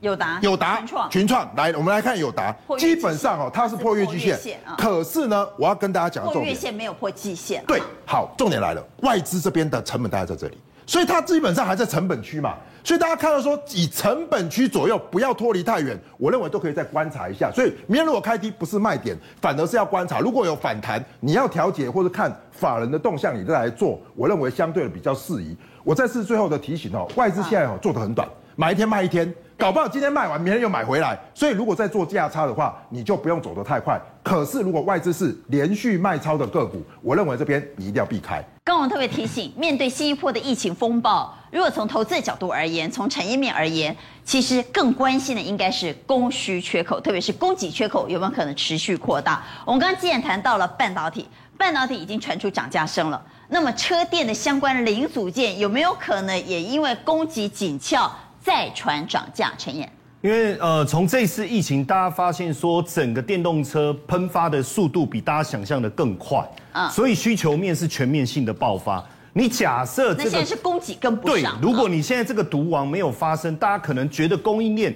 [0.00, 7.64] 友达、有达、群创、群创，来，我们来看有达，基本上哦，它是破月季线，可是呢，我要跟大家讲的重点，破月线没有破季线。
[7.66, 12.54] 对，好，重点来了，外资这边的成本大概在这里，所以它基本上还在成本区嘛。
[12.84, 17.50] 所以大家看到说，以成本区左右，不要脱离太远，我认为都可以再观察一下。
[17.50, 20.20] 所以明天如果开低，不是卖点，反而是要观察。
[20.20, 25.56] 如果有反弹，你要调节或者看法人的动向，你再来做，我认为相对的比较适宜。
[25.82, 28.28] 我再次最后的提醒哦，外资现在哦做的很短，
[28.58, 29.32] 买一天卖一天。
[29.58, 33.98] 搞不好今天卖完，明天又买回来，所以如果在做价差的话，你就不用走得太快。
[34.22, 38.44] 可是如果外资是连续卖超的个股，我认为这边你一定要避开。
[38.64, 49.42] 刚刚特别提醒，面对新一波的疫情风暴，如果从投资的角度而言，从产业面而言，其实更关心的应该是供需缺口，特别是供给缺口有没有可能持续扩大。
[49.64, 58.12] 我们刚刚既然谈到了半导体，半导体已经传出涨价声了，那么车电的相关零组件有没有可能也因为供给紧俏？
[58.46, 69.04] 再传涨价，陈彦，因为呃，从这次疫情，大家发现说整个电动车喷发的速度比大家想象的更快，啊，所以需求面是全面性的爆发。
[69.32, 71.58] 你假设这个，现在是供给跟不上。
[71.60, 74.94] 对，如果你现在这个毒王没有发生，大家可能觉得供应链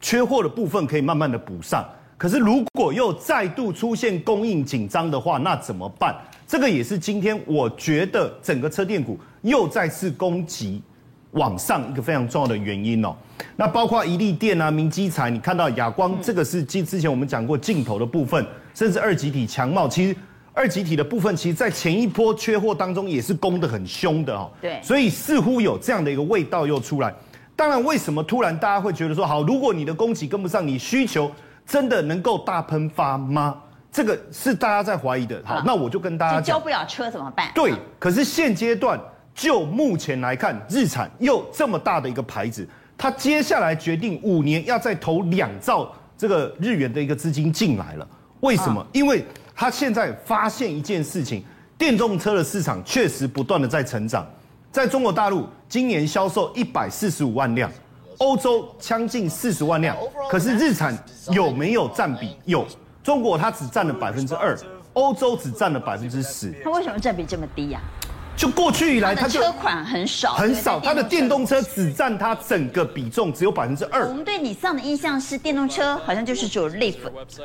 [0.00, 1.88] 缺货的部分可以慢慢的补上。
[2.16, 6.12] 可是如果又再度出现供应紧张的话，那怎么办？
[6.48, 10.82] 这个也是今天我觉得整个车电股又再次攻击。
[11.32, 13.14] 往上一个非常重要的原因哦，
[13.54, 20.16] 那包括一利电啊、明基材，你看到亚光这个是之之前我们讲过镜头的部分，甚至二级体强茂，其实
[20.54, 24.50] 二级体的部分，其实在前一波缺货当中也是攻得很凶的哦。
[24.60, 27.14] 对，所以似乎有这样的一个味道又出来。
[27.54, 31.30] 当然，为什么突然大家会觉得说，好，如果你的供给跟不上，你需求
[31.66, 33.54] 真的能够大喷发吗？
[33.92, 35.42] 这个是大家在怀疑的。
[35.44, 37.50] 好，那我就跟大家讲，交不了车怎么办？
[37.54, 38.98] 对，可是现阶段。
[39.38, 48.08] 就目前来看，日产又这么大的一个牌子，它接下来决定五年要再投两兆这个日元的一个资金进来了。
[48.40, 48.84] 为什么？
[48.92, 49.24] 因为
[49.54, 51.44] 它现在发现一件事情，
[51.78, 54.26] 电动车的市场确实不断的在成长。
[54.72, 57.70] 在中国大陆，今年销售一百四十五万辆，
[58.18, 59.96] 欧洲将近四十万辆。
[60.28, 60.98] 可是日产
[61.30, 62.36] 有没有占比？
[62.44, 62.66] 有，
[63.04, 64.58] 中国它只占了百分之二，
[64.94, 66.52] 欧洲只占了百分之十。
[66.64, 67.80] 它为什么占比这么低呀？
[68.38, 74.06] 就过去以来，它就车款很少，很少，它的电动车只占它整个比重只有百分之二。
[74.06, 76.94] 我们对你上的印象是电动车好像就是只有 Leaf。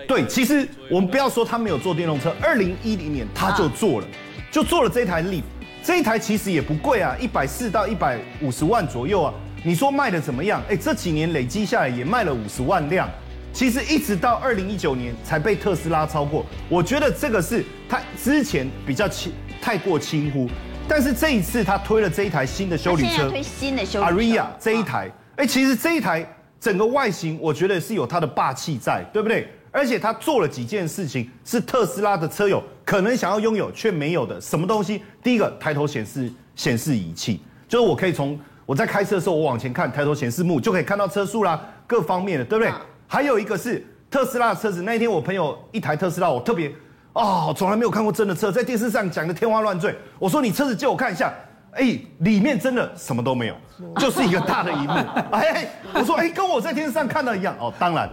[0.07, 4.07] 对，其实我们不要说它没有做电动车，二零一零年它就做了，
[4.51, 5.41] 就做了这台 Leaf。
[5.81, 9.33] 这一台其实也不贵啊，一百四到一百五十万左右啊。
[9.63, 10.61] 你说卖的怎么样？
[10.69, 13.09] 哎，这几年累积下来也卖了五十万辆。
[13.51, 16.45] 其实一直到二零一九年才被特斯拉超过。
[16.69, 20.47] 我觉得这个是他之前比较轻，太过轻忽。
[20.95, 26.23] 但是这一次他推了这一台新的修理车，推新的修理车，Ariya 这一台，哎，其实这一台
[26.59, 29.47] 整个外形，我觉得是有它的霸气在，对不对？
[29.71, 35.01] 而且他做了几件事情，是特斯拉的车友可能想要拥有却没有的什么东西。
[35.23, 42.71] 第一个，抬头显示显示仪器，就是我可以从我在开车的时候，我往前看，抬头显示幕就可以看到车速啦，各方面的，对不对？
[43.07, 46.71] 还有一个是特斯拉的车子，那一天我朋友一台特斯拉，我特别。
[47.13, 49.95] 哦，从来没有看过真的车，在电视上讲的天花乱坠。
[50.17, 51.31] 我说你车子借我看一下，
[51.73, 53.55] 哎，里面真的什么都没有，
[53.97, 54.93] 就是一个大的萤幕。
[55.31, 57.55] 哎，我说哎，跟我在电视上看到一样。
[57.59, 58.09] 哦，当然。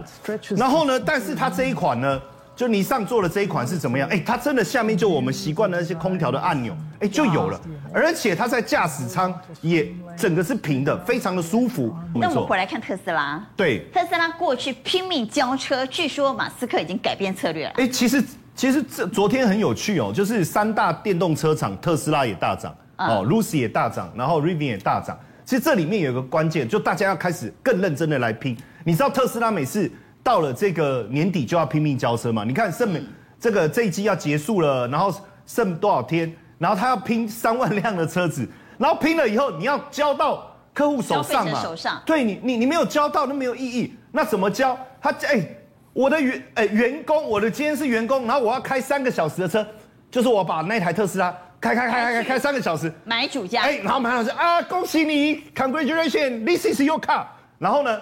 [0.55, 2.21] 然后呢，但是它这一款呢，
[2.55, 4.07] 就你上座的这一款是怎么样？
[4.09, 7.59] 哎，它真的下面就我们习惯的那些空调的按钮，哎，就有了。
[7.91, 11.91] 而且它在驾驶舱也整个是平的，非常的舒服。
[12.13, 13.43] 那我们回来看特斯拉。
[13.55, 17.73] 对，特斯拉过去拼命交车，据说马斯克已经改变策略了。
[17.77, 18.23] 哎，其实。
[18.61, 25.17] 其实这昨天很有趣哦，就是三大电动车厂，特斯拉也大涨，哦，Lucy 也大涨，然后 Rivian 也大涨。
[25.43, 28.55] 其实这里面有一个关键，就大家要开始更认真的来拼。
[28.83, 32.43] 你知道特斯拉每次到了这个年底就要拼命交车嘛？
[32.43, 33.01] 你看剩美
[33.39, 35.11] 这个这一季要结束了，然后
[35.47, 36.31] 剩多少天？
[36.59, 38.47] 然后他要拼三万辆的车子，
[38.77, 41.59] 然后拼了以后你要交到客户手上嘛？
[41.63, 41.99] 手上。
[42.05, 43.95] 对你你你没有交到，那没有意义。
[44.11, 44.77] 那怎么交？
[45.01, 45.57] 他哎。
[45.93, 49.65] 我的员诶员工，我的今天是员工，然后我要开三个小时的车，
[50.09, 57.25] 就是我把那台特斯拉开开开开开开三个小时，买主家，哎，然后马老师啊，恭喜你，Congratulations，this is your car。
[57.59, 57.99] 然后呢，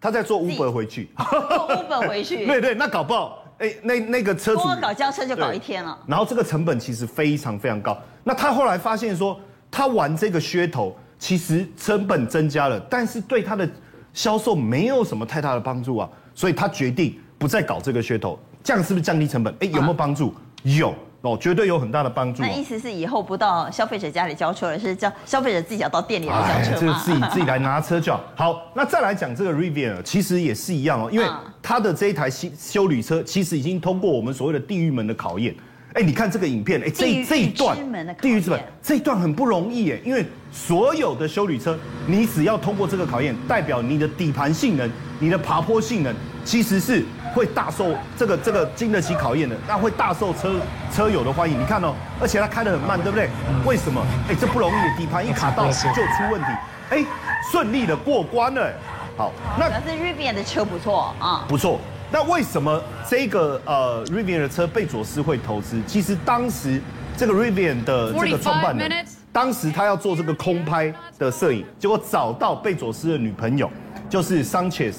[0.00, 5.98] 他再坐 Uber 回去，坐 Uber 回去， 对对，那搞不好，哎，那那个车主光搞交车就搞一天了。
[6.06, 8.00] 然后这个成本其实非常非常高。
[8.22, 9.38] 那他后来发现说，
[9.70, 13.68] 他玩这个噱头，其实成本增加了，但是对他的
[14.12, 18.38] 销售没有什么太大的帮助啊，所以他决定不再搞这个噱头。
[18.62, 19.54] 这样是不是降低成本？
[19.60, 20.28] 哎，有没有帮助？
[20.28, 20.94] 啊、有。
[21.20, 22.42] 哦，绝对有很大的帮助。
[22.42, 26.78] 那意思是以后不到消费者家里交车了，是叫消费者自己要到店里来交车吗？
[26.80, 28.22] 这个自己 自己来拿车就好。
[28.36, 31.26] 好，那再来讲这个 Rivian，其实也是一样哦，因为
[31.62, 35.54] 它的这一台新修旅车，其实已经通过我们所谓的地狱门的考验。
[35.94, 37.74] 哎，你看这个影片，哎，这这一段
[38.20, 47.02] 地狱之门，这一段很不容易哎，因为所有的修旅车，你只要通过这个考验，代表你的底盘性能、你的爬坡性能，其实是。
[47.34, 50.54] 会大受这个这个经得起考验的，那会大受车
[50.92, 51.60] 车友的欢迎。
[51.60, 53.28] 你看哦，而且它开得很慢，对不对？
[53.66, 54.00] 为什么？
[54.28, 56.46] 哎，这不容易，底盘一卡到就出问题。
[56.90, 57.04] 哎，
[57.50, 58.72] 顺利的过关了。
[59.16, 61.80] 好，那主要是 Rivian 的车不错啊，不错。
[62.12, 65.82] 那为什么这个呃 Rivian 的车贝佐斯会投资？
[65.86, 66.80] 其实当时
[67.16, 73.68] 这个 Rivian 的这个创办人，当时他要做这个空拍的摄影，结果找到贝佐斯的女朋友，
[74.08, 74.94] 就是 Sanchez。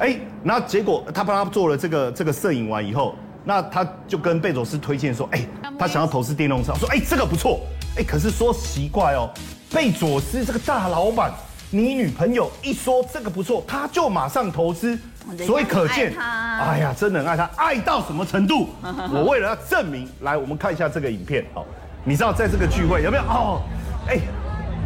[0.00, 5.46] 哎，那结果他帮他做了这个这个摄影完以后，那他就跟贝佐斯推荐说，哎，
[5.78, 7.60] 他想要投资电动车，说，哎，这个不错，
[7.98, 9.28] 哎，可是说奇怪哦，
[9.70, 11.30] 贝佐斯这个大老板，
[11.70, 14.98] 你女朋友一说这个不错，他就马上投资，
[15.46, 18.70] 所以可见，哎呀，真的很爱他，爱到什么程度？
[19.12, 21.66] 我为了要证明，来，我们看一下这个影片，好，
[22.04, 23.22] 你知道在这个聚会有没有？
[23.24, 23.62] 哦，
[24.08, 24.18] 哎，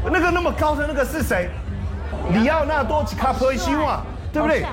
[0.04, 1.48] 那个那么高的那个是谁？
[2.32, 4.02] 里奥纳多·卡普里希瓦。
[4.34, 4.66] 对不对？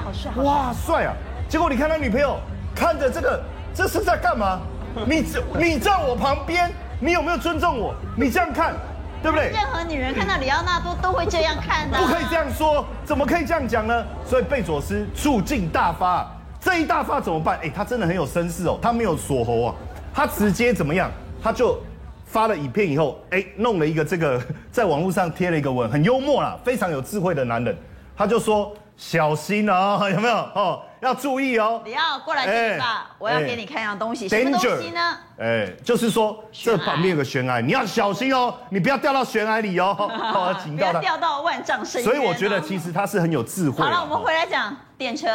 [0.44, 1.14] 哇，帅啊！
[1.48, 2.36] 结果你看他女朋友
[2.76, 3.40] 看着这个，
[3.76, 4.60] 这是在干嘛？
[5.06, 5.24] 你
[5.56, 7.94] 你在我旁边，你有没有尊重我？
[8.18, 8.74] 你这样看，
[9.22, 9.52] 对不对？
[9.52, 11.98] 任何女人看到里奥纳多都会这样看的。
[12.00, 14.04] 不可以这样说，怎么可以这样讲呢？
[14.26, 16.28] 所以贝佐斯醋劲大发，
[16.60, 17.60] 这一大发怎么办？
[17.62, 19.76] 哎，他真的很有绅士哦，他没有锁喉啊，
[20.12, 21.12] 他直接怎么样？
[21.44, 21.80] 他就
[22.26, 27.78] 发了影片以后，哎，弄了一个这个， 在网络上贴了一个文，很幽默啦，非常有智慧的男人，
[28.18, 28.74] 他就说。
[29.02, 30.80] 小心哦， 有没有哦？
[31.00, 31.82] 要注意哦。
[31.84, 34.30] 你要过来这里吧，我要给你看一样东西。
[34.30, 35.18] 什么东西呢？
[35.40, 39.96] 哎，就是说这旁边有个悬崖，你要小心哦，你不要掉到悬崖里哦。
[39.96, 41.00] 好， 警告他。
[41.00, 42.14] 不要掉到万丈深渊。
[42.14, 43.84] 所以我觉得其实他是很有智慧。
[43.84, 45.28] 好了，我们回来讲电车，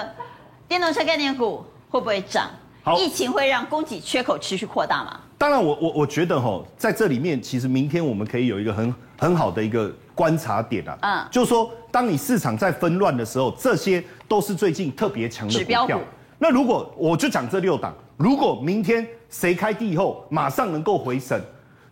[0.68, 2.48] 电动车概念股会不会涨？
[2.84, 5.20] 好，疫情会让供给缺口持续扩大吗？
[5.36, 16.00] 当然我，我我我觉得哈，在这里面其实明天我们可以有一个很很好的一个观察点啊，嗯，就是说，当你市场在纷乱的时候，这些都是最近特别强的股票。
[16.38, 21.38] 那如果我就讲这六档，如果明天谁开低以后马上能够回升，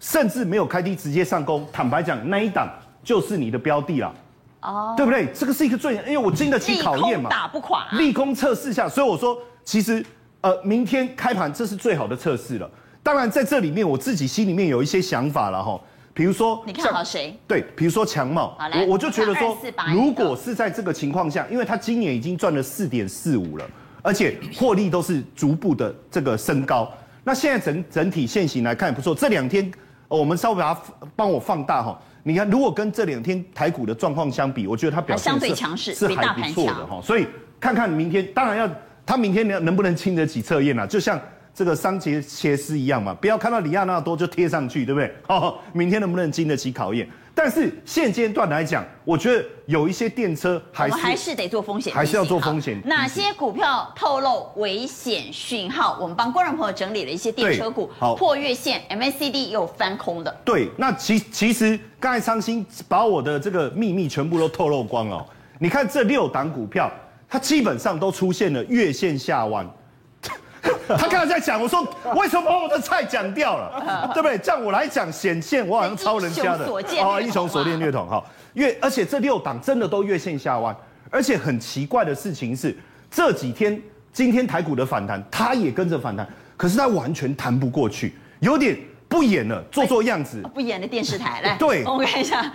[0.01, 2.67] 甚至没有开低直接上攻，坦白讲，那一档
[3.03, 4.15] 就是你的标的了，
[4.63, 5.27] 哦，对不对？
[5.35, 10.05] 这个是一个最，因为我经得起考验嘛，打不垮，利空测试下，所以我说，其实
[10.41, 12.71] 呃，明天开盘这是最好的测试了。
[13.03, 15.79] 当然，在这里面我自己心里面有一些想法了哈。
[16.15, 17.37] 比如说，你看好谁？
[17.49, 19.59] 对，比如说强茂，我我就觉得说，
[19.93, 23.69] 如果是在这个情况下，因为他今年已经赚了四点四五了，
[24.01, 26.89] 而且获利都是逐步的这个升高。
[27.25, 29.13] 那现在整整体现形来看也不错。
[29.13, 29.69] 这两天
[30.07, 30.81] 我们稍微把它
[31.17, 37.01] 帮我放大哈，你看如果跟这两天台股的状况相比，我觉得它表现相对强势，是还不错的哈。
[37.03, 37.27] 所以
[37.59, 38.71] 看看明天，当然要
[39.05, 40.87] 他明天能能不能经得起测验啊？
[40.87, 41.21] 就像。
[41.55, 45.15] 这个桑切切斯一样嘛，不要看到里亚纳多就贴上去，对不对？
[45.29, 47.09] 哦，明天能不能经得起考验？
[47.37, 52.81] 但是现阶段来讲，我觉得有一些电车还是还是得做风险，还是要做风险。
[52.85, 55.99] 哪些股票透露危险讯号？
[56.01, 60.33] 我们帮观众朋友整理了一些电车股破月线，MACD 又翻空的。
[60.45, 65.25] 对，那其其实刚才昌兴把我的这个秘密全部都透露光了。
[65.59, 66.89] 你看这六档股票，
[67.29, 69.69] 它基本上都出现了月线下弯。
[70.99, 71.83] 他刚才在讲，我说
[72.15, 74.39] 为什么把我的菜讲掉了， 对不对？
[74.39, 78.23] 这样我来讲显现我好像超人家的哦，英雄所见略同哈。
[78.55, 80.75] 越而且这六档真的都月线下弯，
[81.11, 82.77] 而且很奇怪的事情是
[83.11, 83.81] 这几天
[84.13, 86.27] 今天台股的反弹，它也跟着反弹，
[86.57, 88.79] 可是它完全弹不过去，有点
[89.09, 90.41] 不演了，做做样子。
[90.55, 92.53] 不演的电视台来，对，我们看一下，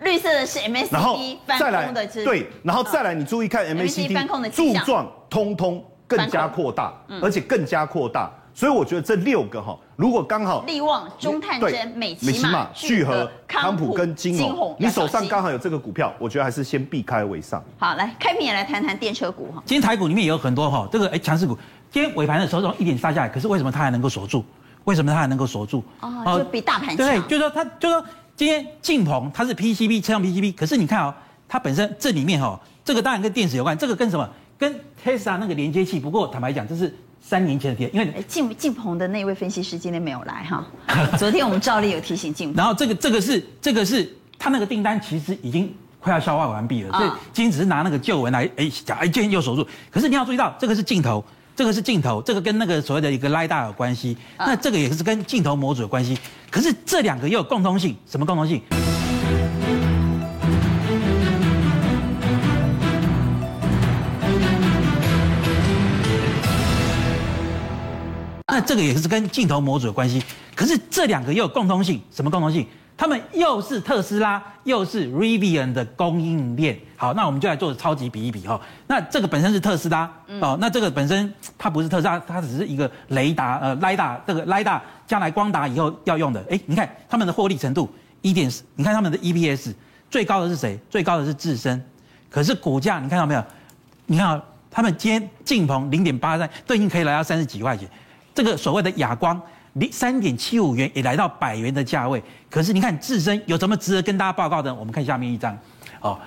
[0.00, 5.84] 绿色的是 MACD 翻空的，对，然后再来你注意看 MACD 翻空的柱状，通通。
[6.16, 6.92] 更加扩大，
[7.22, 17.62] 而且更加扩大，所以我觉得这六个哈，如果刚好力旺、中探针、美琪玛、聚合、康普跟金鸿，你手上刚好有这个股票，我觉得还是先避开为上。
[17.78, 19.62] 好，来开平也来谈谈电车股哈。
[19.64, 21.56] 今天台股里面也有很多哈，这个哎强势股，
[21.92, 24.44] 今天尾盘的时候从一点杀下来，可是为什么它还能够锁住？
[24.84, 25.84] 为什么它还能够锁住？
[26.00, 26.96] 哦，就比大盘强。
[26.96, 28.04] 对，就是说它，就是说
[28.34, 31.14] 今天晋鹏它是 PCB，车上 PCB，可是你看哦，
[31.46, 34.28] 它本身这里面哈，这个当然跟电池有关，这个跟什么？
[34.60, 35.98] 跟 Tesla 那个连接器。
[35.98, 40.64] 不过坦白讲，这是三年前的电，因为晋晋鹏的那位分析师今天没有来哈。
[41.18, 42.56] 昨天我们照例有提醒晋鹏。
[42.56, 44.06] 然后这个这个是这个是
[44.38, 49.66] 他那个订单其实已经快要消化完毕了，所以今天只是拿那个旧闻来哎讲哎今天又手术。
[49.90, 51.24] 可是你要注意到，这个是镜头。
[51.56, 56.16] 这个是镜头，这个跟那个所谓的一个 LiDAR 有关系，那这个也是跟镜头模组有关系。
[56.50, 58.62] 可是这两个又有共通性，什么共通性？
[68.50, 70.22] 那这个也是跟镜头模组有关系。
[70.54, 72.66] 可是这两个又有共通性，什么共通性？
[72.96, 76.78] 他们又是特斯拉，又是 Rivian 的供应链。
[76.96, 78.60] 好，那我们就来做超级比一比哈。
[78.86, 86.44] 那这个本身是特斯拉哦，那这个本身它不是特斯拉，它只是一个雷达呃，LiDAR 这个 LiDAR 将来光达以后要用的。
[86.50, 87.88] 哎，你看他们的获利程度
[88.20, 89.72] 一点四，你看他们的 EPS
[90.10, 90.78] 最高的是谁？
[90.90, 91.82] 最高的是智深，
[92.28, 93.42] 可是股价你看到没有？
[94.04, 97.88] 你看啊，他们今天晋鹏零点八三都已经可以来到三十几块钱，
[98.42, 99.38] 这个所谓的哑光。
[99.74, 102.20] 零三点七五元也来到百元的价位，
[102.50, 104.74] 可是你看智伸有什么值得跟大家报告的？
[104.74, 105.56] 我们看下面一张，
[106.00, 106.18] 哦，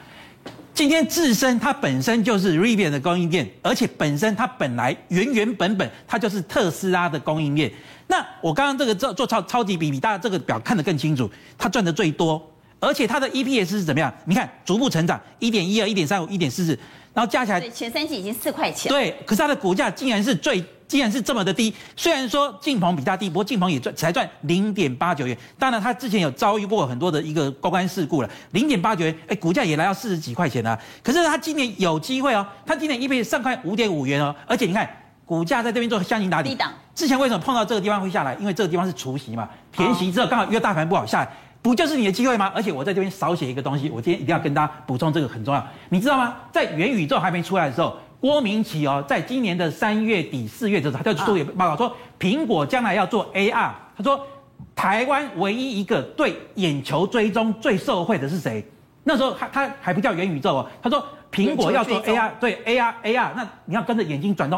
[0.74, 7.70] 今天智伸它本身就是 Rivian 的供应链，而且本身它本来原原本本它就是特斯拉的供应链。
[8.08, 12.42] 那我刚刚这个做做超超级比比，大家这个表看得更清楚，它赚的最多，
[12.80, 14.14] 而且它的 EPS 是怎么样？
[14.24, 16.80] 你看逐步成长，一点一二、一点三五、一点四四，
[17.14, 20.64] 然后加起来前三季已经四块钱，对，可是它的股价竟然是最。
[20.94, 25.36] 既然是这么的低，虽然说晋鹏比它低，不过晋鹏也赚才赚零点八九元。
[25.58, 30.80] 当然，它之前有遭遇过很多的一个公关事故了，零点八九元，哎，股价也来到四十几块钱了。
[31.02, 34.88] 可是它今年有机会哦，它今年 EPS 上看五点五元哦，而且你看
[35.26, 36.56] 股价在这边做箱型打底。
[36.94, 38.36] 之前为什么碰到这个地方会下来？
[38.36, 41.30] 因为这个地方是除息嘛，填息之后刚好因为大盘不好下来，
[41.64, 42.52] 不就是你的机会吗？
[42.54, 46.36] 而且我在这边少写一个东西，我今天一定要跟大家补充这个很重要，你知道吗？
[46.52, 47.98] 在元宇宙还没出来的时候。
[48.24, 53.70] 郭明奇哦，在今年的三月底四月的时候，他就做一个报告说，苹果将来要做 AR。
[53.98, 54.26] 他说，
[54.74, 58.66] 台湾唯一一个对眼球追踪最受惠的是谁？
[59.04, 64.58] 那时候他他还不叫元宇宙哦，他说苹果要做 AR，对 AR AR，那你要跟着眼睛转动，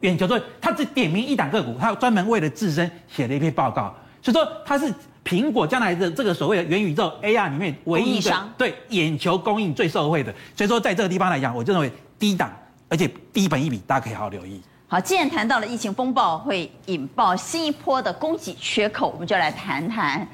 [0.00, 0.42] 眼球追。
[0.60, 4.92] 他只点名一档个股，他专门为了自身写了一篇报告，所以说他是
[5.24, 10.34] 苹果将来的这个所谓的元宇宙 AR 里面唯一一个对眼球供应最受惠的。
[10.56, 11.88] 所以说在这个地方来讲，我就认为
[12.18, 12.52] 低档。
[12.94, 14.62] 而且低本一比，大家可以好好留意。
[14.86, 20.24] 好，既然谈到了疫情风暴会引爆新一波的供给缺口，我们就来谈谈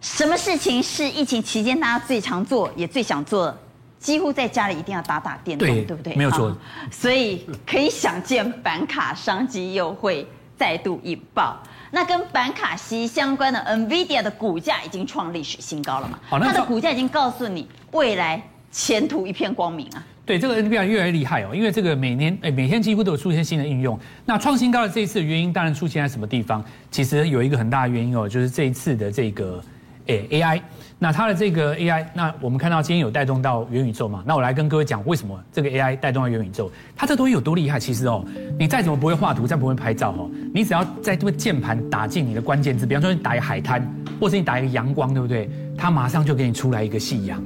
[0.00, 3.54] 什么事情是疫情期间大家最常做也最想做，
[3.98, 6.14] 几乎在家里一定要打打电动，对，对不对？
[6.14, 6.56] 没有错。
[6.90, 10.26] 所以可以想见，板卡商机又会
[10.56, 11.62] 再度引爆。
[11.90, 16.18] 那跟板卡息相关的 NVIDIA 的股价已经创历史新高了嘛？
[16.30, 20.02] 它的股价已经告诉你未来前途一片光明啊。
[20.26, 23.98] 对，这个 N B I 越来越厉害哦，因为这个每年诶每天几乎都有出现新的应用。
[24.24, 26.64] 那创新高的这一次原因，当然出现在什么地方？
[26.90, 29.62] 其实有一个很大的原因哦，就是这一次的这个
[30.06, 30.60] 诶 AI。
[30.98, 34.22] 那它的这个 AI，那我们看到今天有带动到元宇宙嘛？
[34.24, 36.70] 那我来跟各位讲，为什么这个 AI 带动到元宇宙？
[36.96, 37.78] 它这东西有多厉害？
[37.78, 38.24] 其实哦，
[38.58, 43.86] 你再怎么不会画图，再不会拍照哦，你只要在这个键盘打进你的关键字，比方说你打一个海滩，
[44.18, 45.50] 或是你打一个阳光，对不对？
[45.76, 47.42] 它马上就给你出来一个夕阳。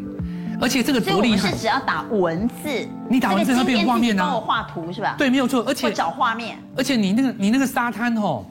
[0.60, 1.50] 而且这个多厉害！
[1.50, 2.68] 是只要打文字，
[3.08, 4.22] 你打文字它变画面呢？
[4.22, 5.14] 帮我画图是吧？
[5.16, 5.64] 对，没有错。
[5.66, 6.58] 而且找画面。
[6.76, 8.44] 而且你那个你那个沙滩哦，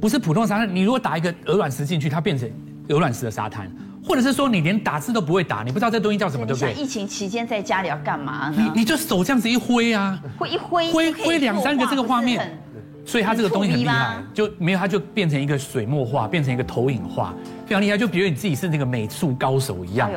[0.00, 2.50] 不是普通沙滩，你如果打一个鹅卵石进去，它变成
[2.90, 3.70] 鹅卵石的沙滩，
[4.06, 6.74] 或者是说你连打字都不会打，你不知道这东西叫什么，对不对？
[6.74, 8.56] 疫情期间在家里要干嘛呢？
[8.74, 12.58] 你你就手这样子一挥啊，挥一挥，挥挥两三个这个画面，
[13.06, 17.32] 所以它这个东西很厉害，就没有它就变成一个水墨画，变成一个投影画，
[17.64, 17.96] 非常厉害。
[17.96, 20.10] 就比如你自己是那个美术高手一样，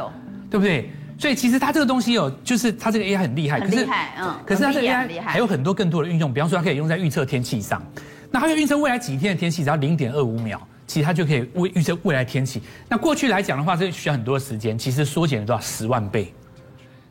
[0.49, 0.91] 对不对？
[1.17, 4.35] 所以其实它这个东西哦，就是它这个 AI 很厉害，很厉害，嗯。
[4.45, 7.81] 可是它这个 AI 还有很多更多的运用，比方说它可以用在预测天气上。
[8.29, 12.61] 那它要预测未来几天的天气，只要零点二五秒，其实它就可以为预测未来天气。
[12.87, 16.33] 那过去来讲的话，这需要很多的时间，其实缩减了多少十万倍。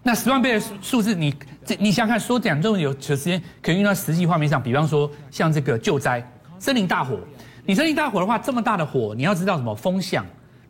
[0.03, 1.35] 那十万倍的数字，你
[1.65, 6.25] 这你想想看，缩减这种有的时间可以用到实际画面上，比方说像这个救灾、
[6.61, 7.19] 森林大火。
[7.65, 10.25] 你森林大火的话，这么大的火，你要知道什么风向？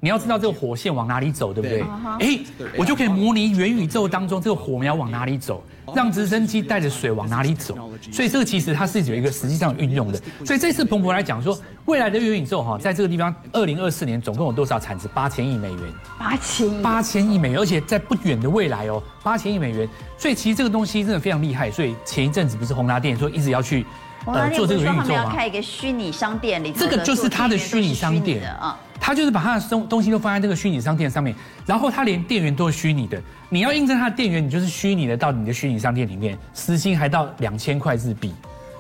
[0.06, 1.82] 你要知道这个火线往哪里走，对不对？
[2.20, 2.38] 哎，
[2.78, 5.64] 我就可以模拟元宇宙当中这个火苗往哪里走，
[5.96, 7.76] 让直升机带着水往哪里走。
[8.12, 10.22] 所以这个其实它是有一个实际上运用的。
[10.44, 15.08] 所以这次彭博来讲说，未来的元宇宙哈，在这个地方，二零二四年总共有多少产值？
[15.08, 15.82] 八千亿美元。
[16.16, 16.82] 八千亿。
[16.82, 19.88] 八千亿美元，而且在不远的未来哦，八千亿美元。
[20.16, 21.68] 所以其实这个东西真的非常厉害。
[21.68, 23.84] 所以前一阵子不是宏达电说一直要去。
[24.26, 25.32] 呃做这个元宇宙吗？
[25.34, 28.78] 开一个虚拟商店里，这个就是他的虚拟商店啊。
[28.98, 33.22] 他就是把他的东东西都放在这个虚拟商店上面，然后他连店员都是虚拟的。
[33.48, 38.34] 你要印证他的店员，你就是虚拟的到你的虚拟商店里面，时薪还到两千块日币。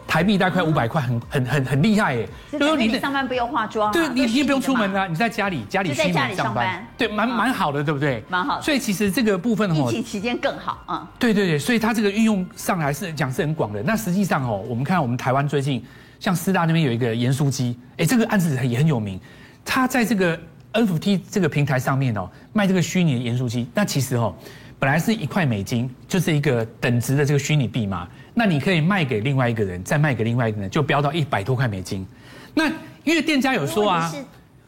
[0.06, 2.28] 台币大概五百块，很很很很厉害耶！
[2.52, 8.22] 就是你上班不用化妆，对，你你也不用出门啊，你在家里家里虚拟上班，对，蛮蛮好的，对不对？
[8.28, 8.60] 蛮好。
[8.62, 11.10] 所以其实这个部分哦，疫情期间更好啊。
[11.18, 13.82] 对对对，所以它这个运用上来是讲是很广的。
[13.82, 15.84] 那实际上哦，我们看我们台湾最近
[16.20, 19.20] 像师大那边有一个盐酥鸡，哎，这个案子也很有名。
[19.64, 20.38] 他在这个
[20.72, 24.34] NFT 这个平台上面哦，卖这个虚拟的盐酥鸡，那其实哦。
[24.78, 28.06] 本来是一块美金，就是一个等值的这个虚拟币嘛。
[28.38, 32.06] 那你可以卖给另外一个人，再卖给另外一个人，就飙到一百多块美金。
[32.52, 32.66] 那
[33.02, 34.12] 因为店家有说啊，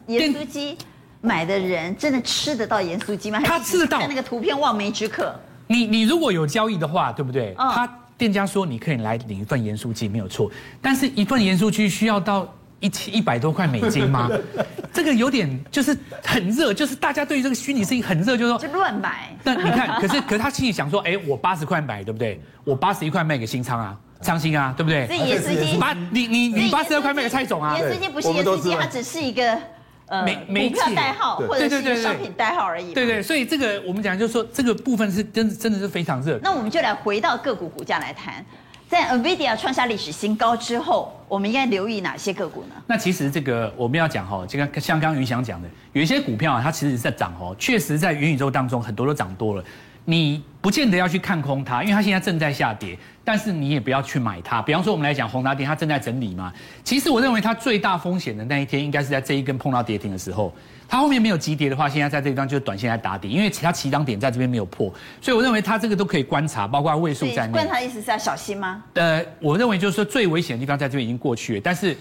[0.07, 0.79] 盐酥鸡
[1.21, 3.41] 买的人真的吃得到盐酥鸡吗？
[3.45, 3.99] 他吃得到。
[4.09, 5.39] 那个图片望梅止渴。
[5.67, 7.55] 你你如果有交易的话，对不对？
[7.59, 10.51] 他店家说你可以来领一份盐酥鸡，没有错。
[10.81, 12.53] 但是一份盐酥鸡需要到。
[12.81, 14.29] 一千一百多块美金吗？
[14.93, 19.37] 这个有点就是很热，就是大家对于这个虚拟事情很热，就是说就乱买。
[19.45, 22.41] 那你看， 可是可是他心里想说，哎，我八十块买，对不对？
[22.65, 25.07] 我八十一块卖给新仓啊，昌兴啊，对不对？
[25.09, 27.77] 这盐酥鸡，八你你你八十二块卖给蔡总啊。
[27.79, 29.59] 盐酥鸡不是盐酥鸡，它只是一个
[30.07, 32.95] 呃股票代号或者是商品代号而已。
[32.95, 36.39] 对对，所以这个我们讲就是说，这个部分是真真的是非常热。
[36.43, 38.45] 那我们就来回到个股股价来谈。
[38.89, 42.75] 在 NVIDIA 创下历史新高之后，我们应该留意哪些个股呢？
[42.87, 49.63] 那其实这个我们要讲哈，就像刚刚云翔讲的，有一些股票啊，它其实是在涨哦，确实在元宇宙当中很多都涨多了。
[50.07, 54.63] 你不见得要去看空它，因为它现在正在下跌，但是你也不要去买它。
[54.63, 56.51] 比方说我们来讲宏达电，它正在整理嘛。
[56.83, 60.51] 其实我认为它最大风险的那一天，应该是在这一根碰到跌停的时候。
[60.89, 67.53] 它后面没有急跌的话，现在在这地方就是短线在打底，因为其他起涨点在这边没有破，所以我认为它这个都可以观察，包括位数在内。
[67.53, 68.83] 观察的意思是要小心吗？
[68.95, 71.95] 呃，我认为就是说最危险的地方在这边已经过去了，但是，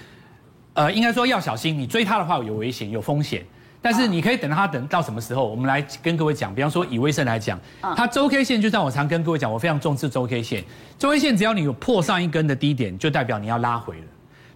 [0.73, 3.43] 呃，应该说要小心，你追它的话有危险有风险，
[3.81, 5.45] 但是你可以等到它等到什么时候？
[5.45, 10.63] 我们来跟各位讲，比方说以威盛来讲，它周 K 线就像我常跟各位讲，我非常重视周 K 线，
[10.97, 14.03] 周 K 线只要你有破上一根的低点，就代表你要拉回了。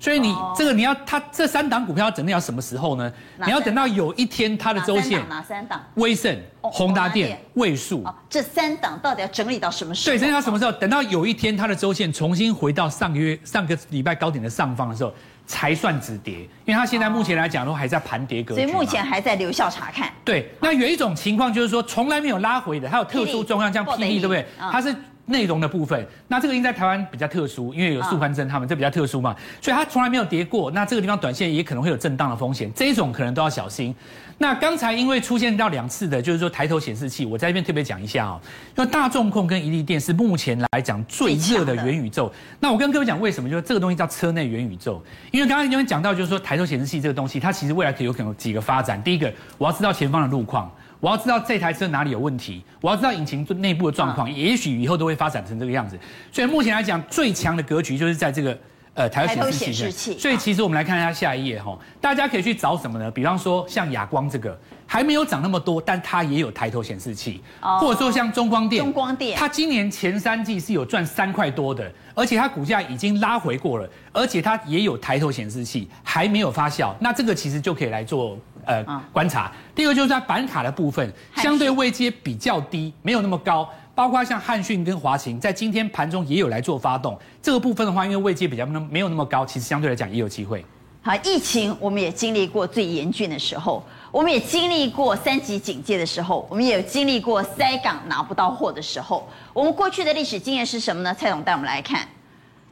[0.02, 3.14] 所以你这个你要它这三档股票要整理到什么时候呢？
[3.46, 5.80] 你要等到有一天它的周线哪三档？
[5.94, 8.04] 威盛、宏达电、位数。
[8.28, 10.16] 这三档到底要整理到什么时候？
[10.16, 10.72] 对，整理到什么时候？
[10.72, 15.14] 等到有一天它的周线重新回到上个月上个礼拜高点的上方的时候，
[15.46, 16.40] 才算止跌。
[16.66, 18.62] 因为它现在目前来讲都还在盘跌格局。
[18.62, 20.10] 所以目前还在留校查看。
[20.26, 24.44] 对，那有一种情况就是说从来没有拉回的，还有特殊状况，像霹雳，对不对？
[24.58, 24.96] 它是。
[25.26, 30.70] 内容的部分，那这个应该在台湾比较特殊，因为有素还真他们这比较特殊嘛，所以它从来没有跌过。
[30.72, 33.96] 那这个地方短线也可能会有震荡的风险，这一种可能都要小心。
[34.38, 38.42] 那刚才因为出现到两次的，就是说抬头显示器，我在这边特别讲一下哦，
[38.76, 42.34] 因为大众控跟一利电是目前来讲最热的元宇宙。
[42.60, 43.48] 那我跟各位讲为什么？
[43.48, 49.02] 就是这个东西叫车内元宇宙，因为刚刚因为讲到就是说抬头显示器这个东西，它其实未来可以有可能有几个发展。
[49.04, 50.72] 第一个，我要知道前方的路况。
[51.02, 56.00] 我要知道这台车哪里有问题，我要知道引擎内部的状况，也许以后都会发展成这个样子。
[56.32, 58.58] 所以目前来讲，最强的格局就是在这个
[58.94, 60.18] 呃抬头显示器。
[60.18, 63.10] 所以其实我们来看一下下一页哈，大家可以去找什么呢？
[63.12, 67.42] 比方说像亚光这个还没有涨那么多，但它也有抬头显示器，
[67.80, 78.38] 或者说像中光电，中光电它今年前三季是有赚三块多的，而且它股价已经拉回过了，而且它也有抬头显示器，还没有发酵，那这个其实就可以来做。
[78.64, 79.52] 呃，观察。
[79.74, 83.68] 第二个就是在板卡的部分，相对位阶比较低，没有那么高。
[84.02, 87.16] 包括像汉讯跟华擎，在今天盘中也有来做发动。
[87.40, 90.66] 这个部分的话，因为位阶比较那没有那么高，其实相对来讲也有机会。
[91.04, 99.30] 好，疫情我们也经历过最严峻的时候，我们也经历过三级警戒的时候，我们也有经历过塞港拿不到货的时候。
[99.54, 101.14] 我们过去的历史经验是什么呢？
[101.14, 102.08] 蔡总带我们来看，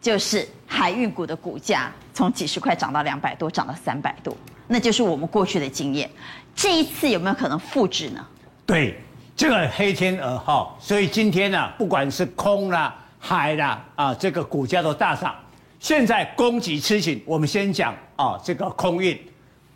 [0.02, 4.36] 就是海运股的股价从几十块涨到两百多，涨到三百多。
[4.68, 6.10] 那就是我们过去的经验，
[6.56, 8.26] 这一次有没有可能复制呢？
[8.66, 9.00] 对，
[9.40, 15.34] 这个黑天鹅哈，所以今天呢、啊，不管是空啦、海啦，啊，这个股价都大涨。
[15.80, 19.18] 现在供给吃紧，我们先讲啊，这个空运，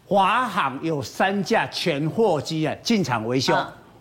[0.05, 3.55] 华航有三架全货机啊进场维修。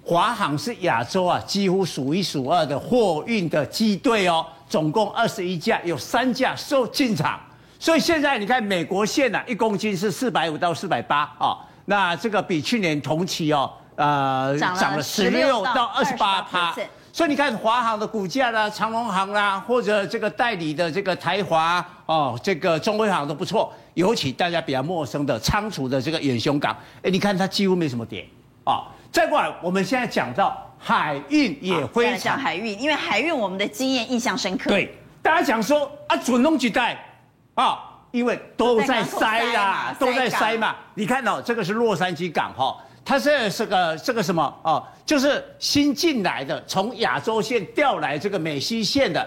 [0.05, 7.39] 华航是亚洲啊几乎数一数二的货运的机队哦，总共二十一架，有三架受进场。
[7.79, 16.75] 所以现在你看，美国线呢，一公斤是四百五到四百八啊，那这个比去年同期哦，呃，涨了十六到二十八趴。
[17.13, 23.73] 所以你看华航的股价啦，长隆航啦，或者这个代理的这个台华哦，这个中辉航都不错。
[23.95, 28.27] 尤其大家比较陌生的仓储的这个远雄港，哎，你看它几乎没什么跌
[28.65, 28.89] 啊。
[29.11, 34.71] 再过来，我们现在讲到海运也会讲海运，因为海运我们的经验印象深刻。
[34.71, 36.97] 对，大家讲说啊，准弄几代。
[37.55, 37.79] 啊，
[38.13, 40.75] 因为都在塞啦，都在塞嘛。
[40.95, 49.27] 你看哦，这个是洛杉矶港哈，它是这个这个什么哦，就是新进来的，从亚洲线调来这个美西线的，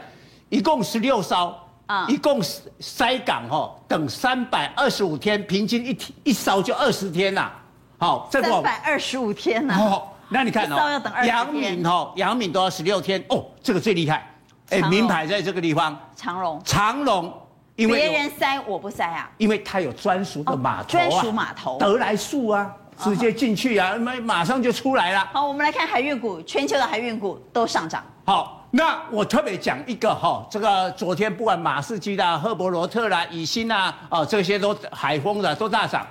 [0.50, 1.54] 一共十六艘
[1.86, 2.42] 啊，一共
[2.80, 7.52] 塞港哦，等三百二十五天，平均一一艘就二十天呐。
[7.98, 9.76] 好，这个三百二十五天呐。
[9.80, 13.24] 哦，那你看哦，杨敏哦，杨敏都要十六天。
[13.30, 14.30] 哦，这个最厉害。
[14.70, 17.32] 哎，名牌在这个地方，长荣，长荣，
[17.76, 25.28] 因为别人塞我不塞啊，因为他有专属的码头啊，专属码头，得来速啊，直接进去啊，那马上就出来了。
[25.34, 28.04] 好，我们来看海运股，全球的海运股都上涨。
[28.26, 36.06] 好，那我特别讲一个哈，这个昨天不管马士基啦、赫伯罗特啦、以新啦，啊，这些都海丰的都大涨，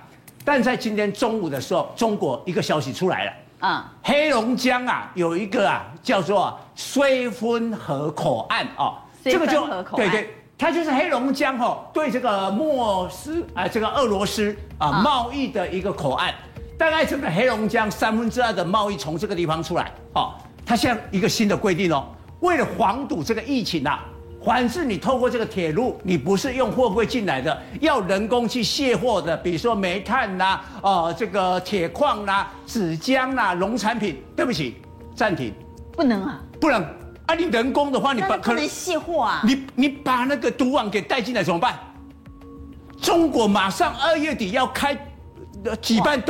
[0.45, 3.33] 但在今天中午的时候，中国一个消息出来了。
[3.61, 9.67] 啊，黑龙江啊，有一个啊，叫做绥芬河口岸哦，这个就
[9.97, 16.35] 对对，它就是黑龙江哦，对这个莫斯啊，这个俄罗斯啊贸易的一个口岸，
[16.79, 20.35] 大概整个黑龙江三分之二的贸易从这个地方出来哦，
[20.67, 22.07] 它现在一个新的规定哦，
[22.41, 24.05] 为了防堵这个疫情啊。
[24.45, 34.77] 凡是你透过这个铁路，你不是用货柜进来的，要人工去卸货的，比如说煤炭呐、啊，呃，这个铁矿啦、纸浆啦、农产品，对不起，
[35.17, 35.51] 暂停，
[35.93, 36.83] 不能啊，不能
[37.25, 41.79] 啊，你人工的话，你把可能卸货啊，你你把那个毒网给带进来怎么办？
[43.01, 44.95] 中国马上二月底要开，
[45.81, 46.21] 举办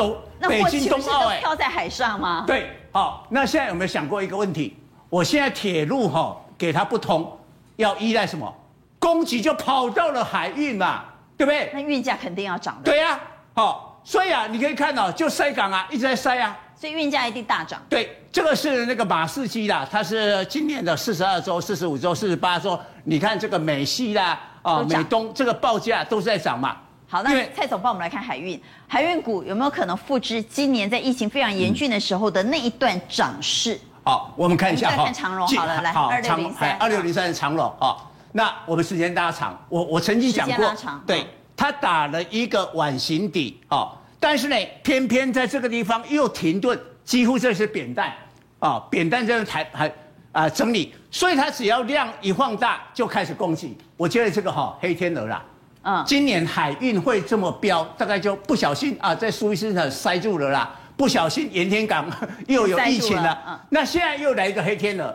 [0.41, 2.45] 都北京冬奥，哎，漂在海上吗？
[2.47, 4.77] 对，好，那现在有没有想过一个问题？
[5.09, 7.39] 我现在铁路哈给它不通。
[7.77, 8.55] 要依赖什么？
[9.01, 11.07] 供给就跑到了海运嘛，
[11.37, 11.73] 对不对？
[11.75, 12.85] 那运价肯定要涨的。
[12.85, 13.21] 对呀，
[13.53, 17.83] 好，所以啊，你可以看到，就塞港啊，一直在塞啊，所以运价一定大涨。
[17.89, 26.77] 对，这个是那个马士基啦，它是今年的四十二周、四十五周、四十八周，你看这个美西啦，啊，美东这个报价都是在涨嘛。
[27.07, 33.79] 好，那蔡总帮我们来看海运，海运股有没有可能复制今年在疫情非常严峻的时候的那一段涨势？
[34.03, 35.05] 好，我们看一下哈。
[35.05, 37.97] 看长荣好了，来，二六零三，二六零三的长荣啊。
[38.33, 40.75] 那我们时间拉长，我我曾经讲过，
[41.07, 41.25] 对，
[41.57, 48.13] 他打了一个碗形底啊，但是呢，偏偏在这个地方又停顿，几乎这是扁担
[48.59, 49.93] 啊，扁担这个台还
[50.33, 53.79] 啊整理，所以它只要量一放大就开始攻击。
[53.97, 55.41] 我觉得这个哈黑天鹅啦，
[55.85, 60.75] 嗯，今年海运会这么飙，大概就不小心啊，在苏伊士运塞住了啦。
[60.97, 62.07] 不小心盐田港
[62.47, 65.13] 又有疫情了，了嗯、那现在又来一个黑天鹅，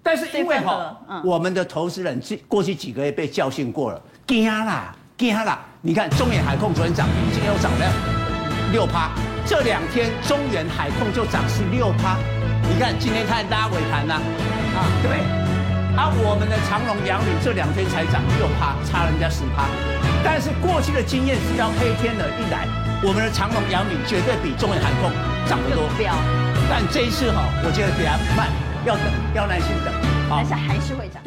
[0.00, 5.58] 但是因为哈，嗯、我们的投资人过去几个月被教训过了，惊啦惊啦！
[5.82, 7.92] 你看中远海控昨天涨，今天又涨了
[8.70, 9.10] 六趴，
[9.44, 12.16] 这两天中远海控就涨是六趴，
[12.72, 15.45] 你看今天它拉尾盘呐，啊，对不对？
[15.96, 19.64] 啊，我们的长隆、阳明这两天才涨六趴，差人家十趴，
[20.22, 22.68] 但是过去的经验只要黑天鹅一来。
[23.02, 25.10] 我们的长隆、阳明绝对比中远航空
[25.48, 25.88] 涨得多，
[26.68, 28.52] 但这一次哈，我觉得比较慢，
[28.84, 29.94] 要等，要耐心等，
[30.28, 31.22] 但是还是会涨。